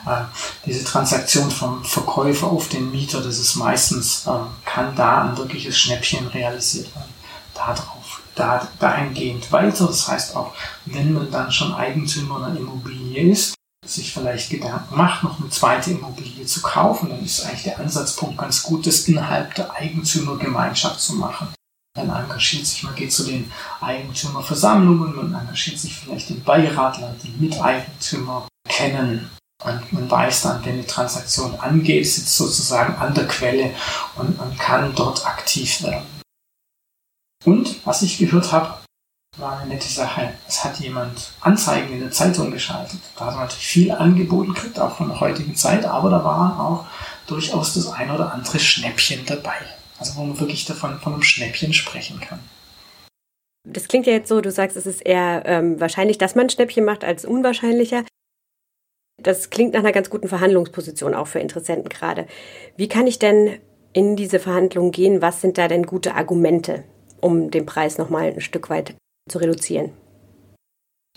äh, 0.07 0.23
diese 0.67 0.85
Transaktion 0.85 1.51
vom 1.51 1.85
Verkäufer 1.85 2.49
auf 2.49 2.69
den 2.69 2.91
Mieter, 2.91 3.21
das 3.21 3.39
ist 3.39 3.57
meistens, 3.57 4.27
äh, 4.27 4.31
kann 4.65 4.95
da 4.97 5.23
ein 5.23 5.37
wirkliches 5.37 5.79
Schnäppchen 5.79 6.27
realisiert 6.29 6.95
werden. 6.95 7.15
Darauf, 7.55 8.23
da, 8.35 8.67
dahingehend 8.79 9.51
weiter. 9.53 9.87
Das 9.87 10.09
heißt 10.09 10.35
auch, 10.35 10.55
wenn 10.87 11.13
man 11.13 11.31
dann 11.31 11.53
schon 11.53 11.73
Eigentümer 11.75 12.45
einer 12.45 12.59
Immobilie 12.59 13.31
ist, 13.31 13.55
sich 13.87 14.13
vielleicht 14.13 14.51
Gedanken 14.51 14.97
macht, 14.97 15.23
noch 15.23 15.41
eine 15.41 15.51
zweite 15.51 15.93
Immobilie 15.93 16.45
zu 16.47 16.61
kaufen, 16.63 17.11
dann 17.11 17.25
ist 17.25 17.45
eigentlich 17.45 17.63
der 17.63 17.81
Ansatzpunkt 17.81 18.39
ganz 18.39 18.63
gut, 18.63 18.87
das 18.87 19.09
innerhalb 19.09 19.55
der 19.55 19.73
Eigentümergemeinschaft 19.73 21.01
zu 21.01 21.15
machen. 21.15 21.49
Man 22.05 22.25
engagiert 22.25 22.67
sich, 22.67 22.83
man 22.83 22.95
geht 22.95 23.13
zu 23.13 23.25
den 23.25 23.51
Eigentümerversammlungen, 23.81 25.17
man 25.17 25.35
engagiert 25.35 25.79
sich 25.79 25.97
vielleicht 25.97 26.31
im 26.31 26.43
Beirat, 26.43 26.99
lernt 26.99 27.23
die 27.23 27.35
Miteigentümer 27.39 28.49
kennen 28.69 29.31
und 29.65 29.93
man 29.93 30.11
weiß 30.11 30.43
dann, 30.43 30.65
wenn 30.65 30.75
eine 30.75 30.87
Transaktion 30.87 31.59
angeht, 31.61 32.07
sitzt 32.07 32.37
sozusagen 32.37 32.95
an 32.97 33.15
der 33.15 33.27
Quelle 33.29 33.75
und 34.17 34.39
man 34.39 34.57
kann 34.57 34.95
dort 34.95 35.27
aktiv 35.27 35.83
werden. 35.83 36.07
Und 37.45 37.87
was 37.87 38.03
ich 38.03 38.19
gehört 38.19 38.53
habe, 38.53 38.79
war 39.37 39.59
eine 39.59 39.75
nette 39.75 39.89
Sache. 39.89 40.35
Es 40.49 40.65
hat 40.65 40.81
jemand 40.81 41.33
Anzeigen 41.41 41.93
in 41.93 42.01
der 42.01 42.11
Zeitung 42.11 42.51
geschaltet. 42.51 43.01
Da 43.17 43.27
hat 43.27 43.35
man 43.35 43.45
natürlich 43.45 43.67
viel 43.67 43.93
angeboten 43.93 44.55
gekriegt, 44.55 44.79
auch 44.79 44.97
von 44.97 45.09
der 45.09 45.21
heutigen 45.21 45.55
Zeit, 45.55 45.85
aber 45.85 46.11
da 46.11 46.25
waren 46.25 46.59
auch 46.59 46.87
durchaus 47.27 47.75
das 47.75 47.89
ein 47.89 48.11
oder 48.11 48.33
andere 48.33 48.59
Schnäppchen 48.59 49.25
dabei. 49.27 49.57
Also 50.01 50.17
wo 50.17 50.25
man 50.25 50.41
wirklich 50.41 50.65
davon 50.65 50.99
von 50.99 51.13
einem 51.13 51.23
Schnäppchen 51.23 51.73
sprechen 51.75 52.19
kann. 52.21 52.41
Das 53.69 53.87
klingt 53.87 54.07
ja 54.07 54.15
jetzt 54.15 54.29
so, 54.29 54.41
du 54.41 54.51
sagst, 54.51 54.77
es 54.77 54.87
ist 54.87 55.03
eher 55.03 55.43
ähm, 55.45 55.79
wahrscheinlich, 55.79 56.17
dass 56.17 56.35
man 56.35 56.47
ein 56.47 56.51
Schnäppchen 56.51 56.85
macht, 56.85 57.05
als 57.05 57.27
unwahrscheinlicher. 57.27 58.05
Das 59.23 59.51
klingt 59.51 59.75
nach 59.75 59.81
einer 59.81 59.93
ganz 59.93 60.09
guten 60.09 60.29
Verhandlungsposition 60.29 61.15
auch 61.15 61.27
für 61.27 61.41
Interessenten 61.41 61.91
gerade. 61.91 62.27
Wie 62.77 62.89
kann 62.89 63.07
ich 63.07 63.19
denn 63.19 63.61
in 63.93 64.17
diese 64.17 64.41
Verhandlungen 64.41 64.93
gehen? 64.93 65.21
Was 65.21 65.43
sind 65.43 65.59
da 65.59 65.69
denn 65.69 65.85
gute 65.85 66.15
Argumente, 66.15 66.85
um 67.21 67.51
den 67.51 67.67
Preis 67.67 67.99
nochmal 67.99 68.33
ein 68.33 68.41
Stück 68.41 68.71
weit 68.71 68.95
zu 69.29 69.37
reduzieren? 69.37 69.93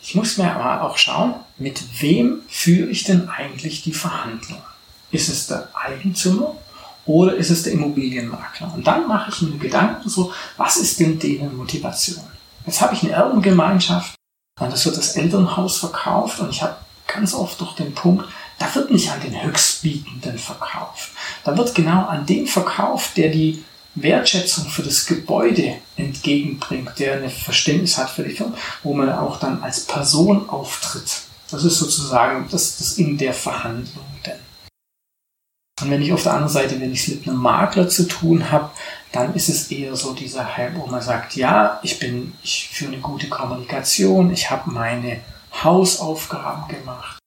Ich 0.01 0.15
muss 0.15 0.37
mir 0.37 0.51
aber 0.51 0.89
auch 0.89 0.97
schauen, 0.97 1.35
mit 1.57 2.01
wem 2.01 2.41
führe 2.49 2.89
ich 2.89 3.05
denn 3.05 3.29
eigentlich 3.29 3.83
die 3.83 3.93
Verhandlung? 3.93 4.61
Ist 5.11 5.29
es 5.29 5.47
der 5.47 5.69
Eigentümer 5.73 6.57
oder 7.05 7.35
ist 7.35 7.49
es 7.49 7.63
der 7.63 7.73
Immobilienmakler? 7.73 8.73
Und 8.73 8.87
dann 8.87 9.07
mache 9.07 9.31
ich 9.31 9.41
mir 9.41 9.57
Gedanken 9.57 10.09
so, 10.09 10.33
was 10.57 10.77
ist 10.77 10.99
denn 10.99 11.19
deren 11.19 11.55
Motivation? 11.57 12.23
Jetzt 12.65 12.81
habe 12.81 12.93
ich 12.93 13.03
eine 13.03 13.11
Erbengemeinschaft 13.11 14.15
und 14.59 14.73
es 14.73 14.85
wird 14.85 14.97
das 14.97 15.15
Elternhaus 15.15 15.77
verkauft 15.77 16.39
und 16.39 16.49
ich 16.49 16.61
habe 16.61 16.77
ganz 17.07 17.33
oft 17.33 17.59
doch 17.59 17.75
den 17.75 17.93
Punkt, 17.93 18.25
da 18.59 18.73
wird 18.75 18.91
nicht 18.91 19.11
an 19.11 19.19
den 19.21 19.43
Höchstbietenden 19.43 20.37
verkauft. 20.37 21.11
Da 21.43 21.57
wird 21.57 21.75
genau 21.75 22.05
an 22.05 22.25
den 22.25 22.47
verkauft, 22.47 23.17
der 23.17 23.29
die 23.29 23.63
Wertschätzung 23.95 24.65
für 24.69 24.83
das 24.83 25.05
Gebäude 25.05 25.75
entgegenbringt, 25.97 26.97
der 26.97 27.21
ein 27.21 27.29
Verständnis 27.29 27.97
hat 27.97 28.09
für 28.09 28.23
die 28.23 28.33
Firma, 28.33 28.55
wo 28.81 28.93
man 28.93 29.11
auch 29.11 29.39
dann 29.39 29.61
als 29.61 29.81
Person 29.81 30.49
auftritt. 30.49 31.21
Das 31.51 31.63
ist 31.63 31.77
sozusagen 31.77 32.47
das, 32.49 32.77
das 32.77 32.97
in 32.97 33.17
der 33.17 33.33
Verhandlung 33.33 34.05
denn. 34.25 34.39
Und 35.81 35.89
wenn 35.89 36.01
ich 36.01 36.13
auf 36.13 36.23
der 36.23 36.33
anderen 36.33 36.53
Seite, 36.53 36.79
wenn 36.79 36.93
ich 36.93 37.07
es 37.07 37.15
mit 37.15 37.27
einem 37.27 37.37
Makler 37.37 37.89
zu 37.89 38.07
tun 38.07 38.51
habe, 38.51 38.69
dann 39.11 39.33
ist 39.33 39.49
es 39.49 39.71
eher 39.71 39.95
so 39.95 40.13
dieser 40.13 40.55
Hype, 40.55 40.75
wo 40.75 40.85
man 40.85 41.01
sagt, 41.01 41.35
ja, 41.35 41.79
ich 41.83 41.99
bin, 41.99 42.33
ich 42.43 42.69
führe 42.69 42.93
eine 42.93 43.01
gute 43.01 43.27
Kommunikation, 43.27 44.31
ich 44.31 44.49
habe 44.51 44.69
meine 44.71 45.21
Hausaufgaben 45.63 46.67
gemacht, 46.67 47.17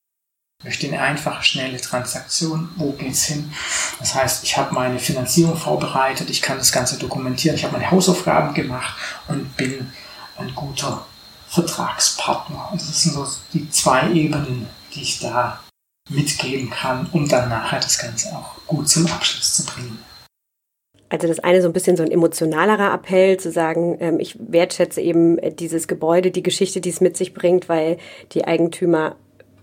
möchte 0.63 0.87
eine 0.87 1.01
einfache, 1.01 1.43
schnelle 1.43 1.79
Transaktion, 1.79 2.69
wo 2.77 2.91
geht's 2.93 3.25
hin? 3.25 3.51
Das 3.99 4.15
heißt, 4.15 4.43
ich 4.43 4.57
habe 4.57 4.73
meine 4.73 4.99
Finanzierung 4.99 5.55
vorbereitet, 5.55 6.29
ich 6.29 6.41
kann 6.41 6.57
das 6.57 6.71
Ganze 6.71 6.97
dokumentieren, 6.97 7.55
ich 7.55 7.63
habe 7.63 7.73
meine 7.73 7.91
Hausaufgaben 7.91 8.53
gemacht 8.53 8.95
und 9.27 9.55
bin 9.57 9.91
ein 10.37 10.55
guter 10.55 11.05
Vertragspartner. 11.49 12.69
Und 12.71 12.81
das 12.81 13.03
sind 13.03 13.13
so 13.13 13.27
die 13.53 13.69
zwei 13.69 14.11
Ebenen, 14.11 14.67
die 14.93 15.01
ich 15.01 15.19
da 15.19 15.59
mitgeben 16.09 16.69
kann, 16.69 17.07
um 17.11 17.27
dann 17.27 17.49
nachher 17.49 17.79
das 17.79 17.97
Ganze 17.97 18.29
auch 18.35 18.55
gut 18.65 18.87
zum 18.89 19.05
Abschluss 19.07 19.55
zu 19.55 19.65
bringen. 19.65 19.99
Also 21.09 21.27
das 21.27 21.39
eine 21.39 21.61
so 21.61 21.69
ein 21.69 21.73
bisschen 21.73 21.95
so 21.95 22.03
ein 22.03 22.11
emotionalerer 22.11 22.93
Appell, 22.93 23.37
zu 23.37 23.51
sagen, 23.51 23.97
ähm, 24.01 24.19
ich 24.19 24.37
wertschätze 24.39 24.99
eben 24.99 25.37
dieses 25.55 25.87
Gebäude, 25.87 26.31
die 26.31 26.43
Geschichte, 26.43 26.81
die 26.81 26.89
es 26.89 26.99
mit 26.99 27.15
sich 27.15 27.33
bringt, 27.33 27.69
weil 27.69 27.97
die 28.33 28.45
Eigentümer 28.45 29.15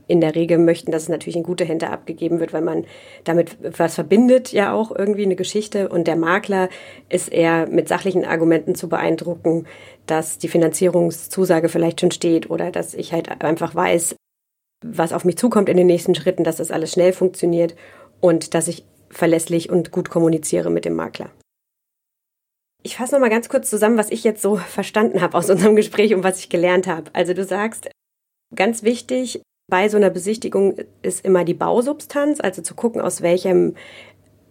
in 0.06 0.20
der 0.20 0.34
Regel 0.34 0.58
möchten, 0.58 0.90
dass 0.90 1.04
es 1.04 1.08
natürlich 1.08 1.36
in 1.36 1.42
gute 1.42 1.64
Hände 1.64 1.90
abgegeben 1.90 2.40
wird, 2.40 2.52
weil 2.52 2.62
man 2.62 2.84
damit 3.24 3.56
was 3.78 3.94
verbindet, 3.94 4.52
ja 4.52 4.72
auch 4.72 4.94
irgendwie 4.94 5.24
eine 5.24 5.36
Geschichte. 5.36 5.88
Und 5.88 6.06
der 6.06 6.16
Makler 6.16 6.68
ist 7.08 7.32
eher 7.32 7.66
mit 7.68 7.88
sachlichen 7.88 8.24
Argumenten 8.24 8.74
zu 8.74 8.88
beeindrucken, 8.88 9.66
dass 10.06 10.38
die 10.38 10.48
Finanzierungszusage 10.48 11.68
vielleicht 11.68 12.00
schon 12.00 12.10
steht 12.10 12.50
oder 12.50 12.70
dass 12.70 12.94
ich 12.94 13.12
halt 13.12 13.42
einfach 13.42 13.74
weiß, 13.74 14.14
was 14.84 15.12
auf 15.12 15.24
mich 15.24 15.38
zukommt 15.38 15.68
in 15.68 15.76
den 15.76 15.86
nächsten 15.86 16.14
Schritten, 16.14 16.44
dass 16.44 16.56
das 16.56 16.70
alles 16.70 16.92
schnell 16.92 17.12
funktioniert 17.12 17.74
und 18.20 18.54
dass 18.54 18.68
ich 18.68 18.84
verlässlich 19.08 19.70
und 19.70 19.90
gut 19.90 20.10
kommuniziere 20.10 20.70
mit 20.70 20.84
dem 20.84 20.94
Makler. 20.94 21.30
Ich 22.82 22.96
fasse 22.96 23.14
noch 23.14 23.20
mal 23.20 23.30
ganz 23.30 23.48
kurz 23.48 23.70
zusammen, 23.70 23.96
was 23.96 24.10
ich 24.10 24.24
jetzt 24.24 24.42
so 24.42 24.56
verstanden 24.68 25.22
habe 25.22 25.36
aus 25.36 25.48
unserem 25.48 25.76
Gespräch 25.76 26.14
und 26.14 26.22
was 26.22 26.38
ich 26.38 26.50
gelernt 26.50 26.86
habe. 26.86 27.10
Also 27.14 27.32
du 27.32 27.44
sagst, 27.44 27.88
ganz 28.54 28.82
wichtig 28.82 29.40
bei 29.70 29.88
so 29.88 29.96
einer 29.96 30.10
Besichtigung 30.10 30.76
ist 31.00 31.24
immer 31.24 31.44
die 31.44 31.54
Bausubstanz, 31.54 32.40
also 32.40 32.60
zu 32.60 32.74
gucken, 32.74 33.00
aus 33.00 33.22
welchem 33.22 33.74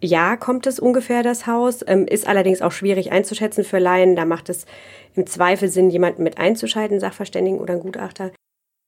Jahr 0.01 0.37
kommt 0.37 0.65
es 0.65 0.79
ungefähr 0.79 1.21
das 1.21 1.45
Haus. 1.45 1.85
Ähm, 1.85 2.07
ist 2.07 2.27
allerdings 2.27 2.63
auch 2.63 2.71
schwierig 2.71 3.11
einzuschätzen 3.11 3.63
für 3.63 3.77
Laien. 3.77 4.15
Da 4.15 4.25
macht 4.25 4.49
es 4.49 4.65
im 5.13 5.27
Zweifel 5.27 5.69
Sinn, 5.69 5.91
jemanden 5.91 6.23
mit 6.23 6.39
einzuschalten, 6.39 6.99
Sachverständigen 6.99 7.59
oder 7.59 7.73
einen 7.73 7.83
Gutachter, 7.83 8.31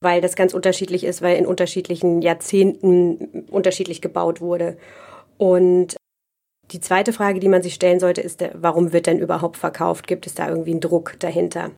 weil 0.00 0.20
das 0.20 0.36
ganz 0.36 0.54
unterschiedlich 0.54 1.04
ist, 1.04 1.22
weil 1.22 1.36
in 1.36 1.46
unterschiedlichen 1.46 2.22
Jahrzehnten 2.22 3.46
unterschiedlich 3.50 4.00
gebaut 4.00 4.40
wurde. 4.40 4.76
Und 5.38 5.96
die 6.72 6.80
zweite 6.80 7.12
Frage, 7.12 7.40
die 7.40 7.48
man 7.48 7.62
sich 7.62 7.74
stellen 7.74 8.00
sollte, 8.00 8.20
ist, 8.20 8.42
warum 8.54 8.92
wird 8.92 9.06
denn 9.06 9.18
überhaupt 9.18 9.56
verkauft? 9.56 10.06
Gibt 10.06 10.26
es 10.26 10.34
da 10.34 10.48
irgendwie 10.48 10.72
einen 10.72 10.80
Druck 10.80 11.14
dahinter? 11.20 11.70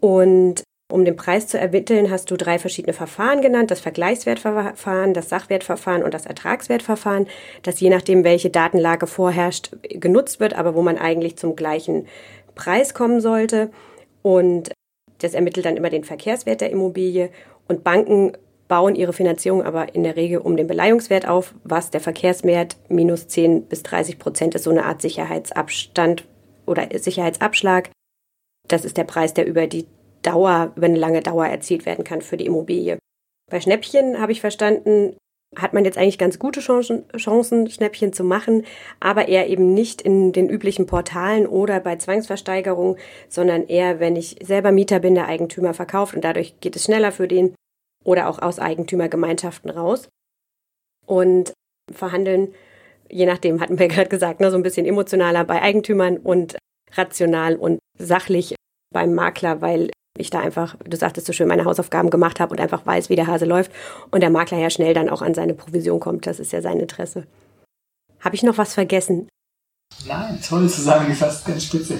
Und 0.00 0.62
um 0.90 1.04
den 1.04 1.16
Preis 1.16 1.46
zu 1.46 1.58
ermitteln, 1.58 2.10
hast 2.10 2.30
du 2.30 2.36
drei 2.36 2.58
verschiedene 2.58 2.92
Verfahren 2.92 3.42
genannt, 3.42 3.70
das 3.70 3.80
Vergleichswertverfahren, 3.80 5.14
das 5.14 5.28
Sachwertverfahren 5.28 6.02
und 6.02 6.14
das 6.14 6.26
Ertragswertverfahren, 6.26 7.28
das 7.62 7.80
je 7.80 7.90
nachdem, 7.90 8.24
welche 8.24 8.50
Datenlage 8.50 9.06
vorherrscht, 9.06 9.76
genutzt 9.82 10.40
wird, 10.40 10.54
aber 10.54 10.74
wo 10.74 10.82
man 10.82 10.98
eigentlich 10.98 11.36
zum 11.36 11.54
gleichen 11.54 12.06
Preis 12.54 12.92
kommen 12.92 13.20
sollte. 13.20 13.70
Und 14.22 14.72
das 15.20 15.34
ermittelt 15.34 15.66
dann 15.66 15.76
immer 15.76 15.90
den 15.90 16.04
Verkehrswert 16.04 16.60
der 16.60 16.70
Immobilie. 16.70 17.30
Und 17.68 17.84
Banken 17.84 18.32
bauen 18.68 18.94
ihre 18.94 19.12
Finanzierung 19.12 19.62
aber 19.62 19.94
in 19.94 20.04
der 20.04 20.16
Regel 20.16 20.38
um 20.38 20.56
den 20.56 20.66
Beleihungswert 20.66 21.26
auf, 21.26 21.54
was 21.64 21.90
der 21.90 22.00
Verkehrswert 22.00 22.76
minus 22.88 23.28
10 23.28 23.66
bis 23.66 23.82
30 23.82 24.18
Prozent 24.18 24.54
ist, 24.54 24.64
so 24.64 24.70
eine 24.70 24.84
Art 24.84 25.02
Sicherheitsabstand 25.02 26.24
oder 26.66 26.88
Sicherheitsabschlag. 26.96 27.90
Das 28.68 28.84
ist 28.84 28.96
der 28.96 29.04
Preis, 29.04 29.34
der 29.34 29.46
über 29.46 29.66
die 29.66 29.86
Dauer, 30.22 30.72
über 30.76 30.86
eine 30.86 30.98
lange 30.98 31.20
Dauer 31.20 31.46
erzielt 31.46 31.86
werden 31.86 32.04
kann 32.04 32.22
für 32.22 32.36
die 32.36 32.46
Immobilie. 32.46 32.98
Bei 33.50 33.60
Schnäppchen 33.60 34.20
habe 34.20 34.32
ich 34.32 34.40
verstanden, 34.40 35.16
hat 35.56 35.72
man 35.72 35.84
jetzt 35.84 35.98
eigentlich 35.98 36.18
ganz 36.18 36.38
gute 36.38 36.60
Chancen, 36.60 37.04
Chancen, 37.16 37.68
Schnäppchen 37.68 38.12
zu 38.12 38.22
machen, 38.22 38.64
aber 39.00 39.28
eher 39.28 39.48
eben 39.48 39.74
nicht 39.74 40.00
in 40.00 40.32
den 40.32 40.48
üblichen 40.48 40.86
Portalen 40.86 41.46
oder 41.46 41.80
bei 41.80 41.96
Zwangsversteigerung, 41.96 42.96
sondern 43.28 43.66
eher, 43.66 43.98
wenn 43.98 44.14
ich 44.14 44.36
selber 44.42 44.70
Mieter 44.70 45.00
bin, 45.00 45.14
der 45.14 45.26
Eigentümer 45.26 45.74
verkauft 45.74 46.14
und 46.14 46.24
dadurch 46.24 46.60
geht 46.60 46.76
es 46.76 46.84
schneller 46.84 47.10
für 47.10 47.26
den 47.26 47.54
oder 48.04 48.28
auch 48.28 48.38
aus 48.40 48.58
Eigentümergemeinschaften 48.58 49.70
raus. 49.70 50.08
Und 51.06 51.52
verhandeln, 51.92 52.54
je 53.10 53.26
nachdem, 53.26 53.60
hatten 53.60 53.78
wir 53.78 53.88
gerade 53.88 54.08
gesagt, 54.08 54.40
ne, 54.40 54.50
so 54.50 54.56
ein 54.56 54.62
bisschen 54.62 54.86
emotionaler 54.86 55.44
bei 55.44 55.60
Eigentümern 55.60 56.16
und 56.18 56.56
rational 56.92 57.56
und 57.56 57.80
sachlich 57.98 58.54
beim 58.92 59.14
Makler, 59.14 59.60
weil 59.60 59.90
ich 60.20 60.30
da 60.30 60.40
einfach, 60.40 60.76
du 60.84 60.96
sagtest 60.96 61.26
so 61.26 61.32
schön, 61.32 61.48
meine 61.48 61.64
Hausaufgaben 61.64 62.10
gemacht 62.10 62.40
habe 62.40 62.52
und 62.52 62.60
einfach 62.60 62.86
weiß, 62.86 63.08
wie 63.08 63.16
der 63.16 63.26
Hase 63.26 63.44
läuft 63.44 63.72
und 64.10 64.22
der 64.22 64.30
Makler 64.30 64.58
ja 64.58 64.70
schnell 64.70 64.94
dann 64.94 65.08
auch 65.08 65.22
an 65.22 65.34
seine 65.34 65.54
Provision 65.54 66.00
kommt. 66.00 66.26
Das 66.26 66.40
ist 66.40 66.52
ja 66.52 66.62
sein 66.62 66.78
Interesse. 66.78 67.24
Habe 68.20 68.34
ich 68.34 68.42
noch 68.42 68.58
was 68.58 68.74
vergessen? 68.74 69.28
Nein, 70.06 70.38
toll 70.46 70.68
zusammengefasst, 70.68 71.44
ganz 71.46 71.64
spitze. 71.64 71.98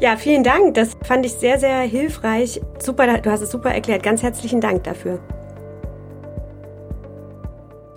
Ja, 0.00 0.16
vielen 0.16 0.42
Dank. 0.42 0.74
Das 0.74 0.96
fand 1.02 1.26
ich 1.26 1.32
sehr, 1.32 1.58
sehr 1.58 1.80
hilfreich. 1.80 2.60
Super, 2.78 3.18
du 3.18 3.30
hast 3.30 3.42
es 3.42 3.50
super 3.50 3.70
erklärt. 3.70 4.02
Ganz 4.02 4.22
herzlichen 4.22 4.60
Dank 4.60 4.84
dafür. 4.84 5.20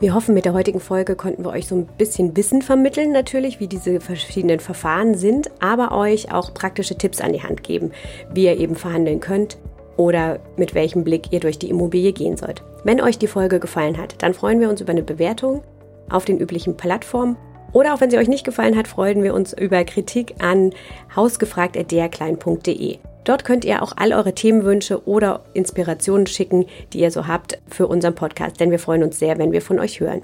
Wir 0.04 0.13
hoffen, 0.13 0.34
mit 0.34 0.44
der 0.44 0.52
heutigen 0.54 0.82
Folge 0.82 1.16
konnten 1.16 1.46
wir 1.46 1.52
euch 1.52 1.66
so 1.66 1.76
ein 1.76 1.86
bisschen 1.86 2.36
Wissen 2.36 2.62
vermitteln, 2.62 3.13
natürlich, 3.13 3.62
wie 3.62 3.68
diese 3.68 4.02
verschiedenen 4.02 4.60
Verfahren 4.60 5.16
sind, 5.16 5.50
aber 5.62 5.98
euch 5.98 6.30
auch 6.30 6.54
praktische 6.54 6.98
Tipps 6.98 7.22
an 7.22 7.32
die 7.32 7.42
Hand 7.42 7.63
geben, 7.63 7.94
wie 8.34 8.44
ihr 8.44 8.58
eben 8.58 8.76
verhandeln 8.76 9.22
könnt 9.22 9.58
oder 9.96 10.42
mit 10.58 10.76
welchem 10.76 11.06
Blick 11.06 11.32
ihr 11.32 11.39
durch 11.39 11.58
die 11.58 11.70
Immobilie 11.70 12.12
gehen 12.12 12.36
sollt. 12.36 12.63
Wenn 12.84 13.00
euch 13.00 13.18
die 13.18 13.28
Folge 13.28 13.62
gefallen 13.62 13.98
hat, 13.98 14.22
dann 14.22 14.34
freuen 14.34 14.60
wir 14.60 14.70
uns 14.70 14.82
über 14.82 14.92
eine 14.92 15.04
Bewertung 15.04 15.63
auf 16.10 16.26
den 16.26 16.38
üblichen 16.38 16.76
Plattformen 16.76 17.38
oder 17.72 17.94
auch 17.94 18.02
wenn 18.02 18.12
sie 18.12 18.18
euch 18.18 18.28
nicht 18.28 18.44
gefallen 18.44 18.76
hat, 18.76 18.89
freuen 18.89 19.24
wir 19.24 19.34
uns 19.34 19.54
über 19.54 19.86
Kritik 19.86 20.36
an 20.39 20.72
hausgefragt.derklein.de. 21.16 22.98
Dort 23.24 23.46
könnt 23.46 23.66
ihr 23.66 23.82
auch 23.82 23.94
all 23.96 24.14
eure 24.14 24.34
Themenwünsche 24.34 25.08
oder 25.08 25.46
Inspirationen 25.54 26.28
schicken, 26.28 26.66
die 26.92 27.00
ihr 27.00 27.12
so 27.12 27.28
habt 27.28 27.60
für 27.68 27.88
unseren 27.88 28.16
Podcast, 28.16 28.60
denn 28.60 28.72
wir 28.72 28.80
freuen 28.80 29.04
uns 29.04 29.20
sehr, 29.20 29.38
wenn 29.38 29.52
wir 29.52 29.62
von 29.62 29.80
euch 29.80 30.00
hören. 30.00 30.22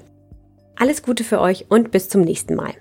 Alles 0.76 1.02
Gute 1.02 1.24
für 1.24 1.40
euch 1.40 1.66
und 1.68 1.90
bis 1.90 2.08
zum 2.08 2.22
nächsten 2.22 2.54
Mal. 2.54 2.74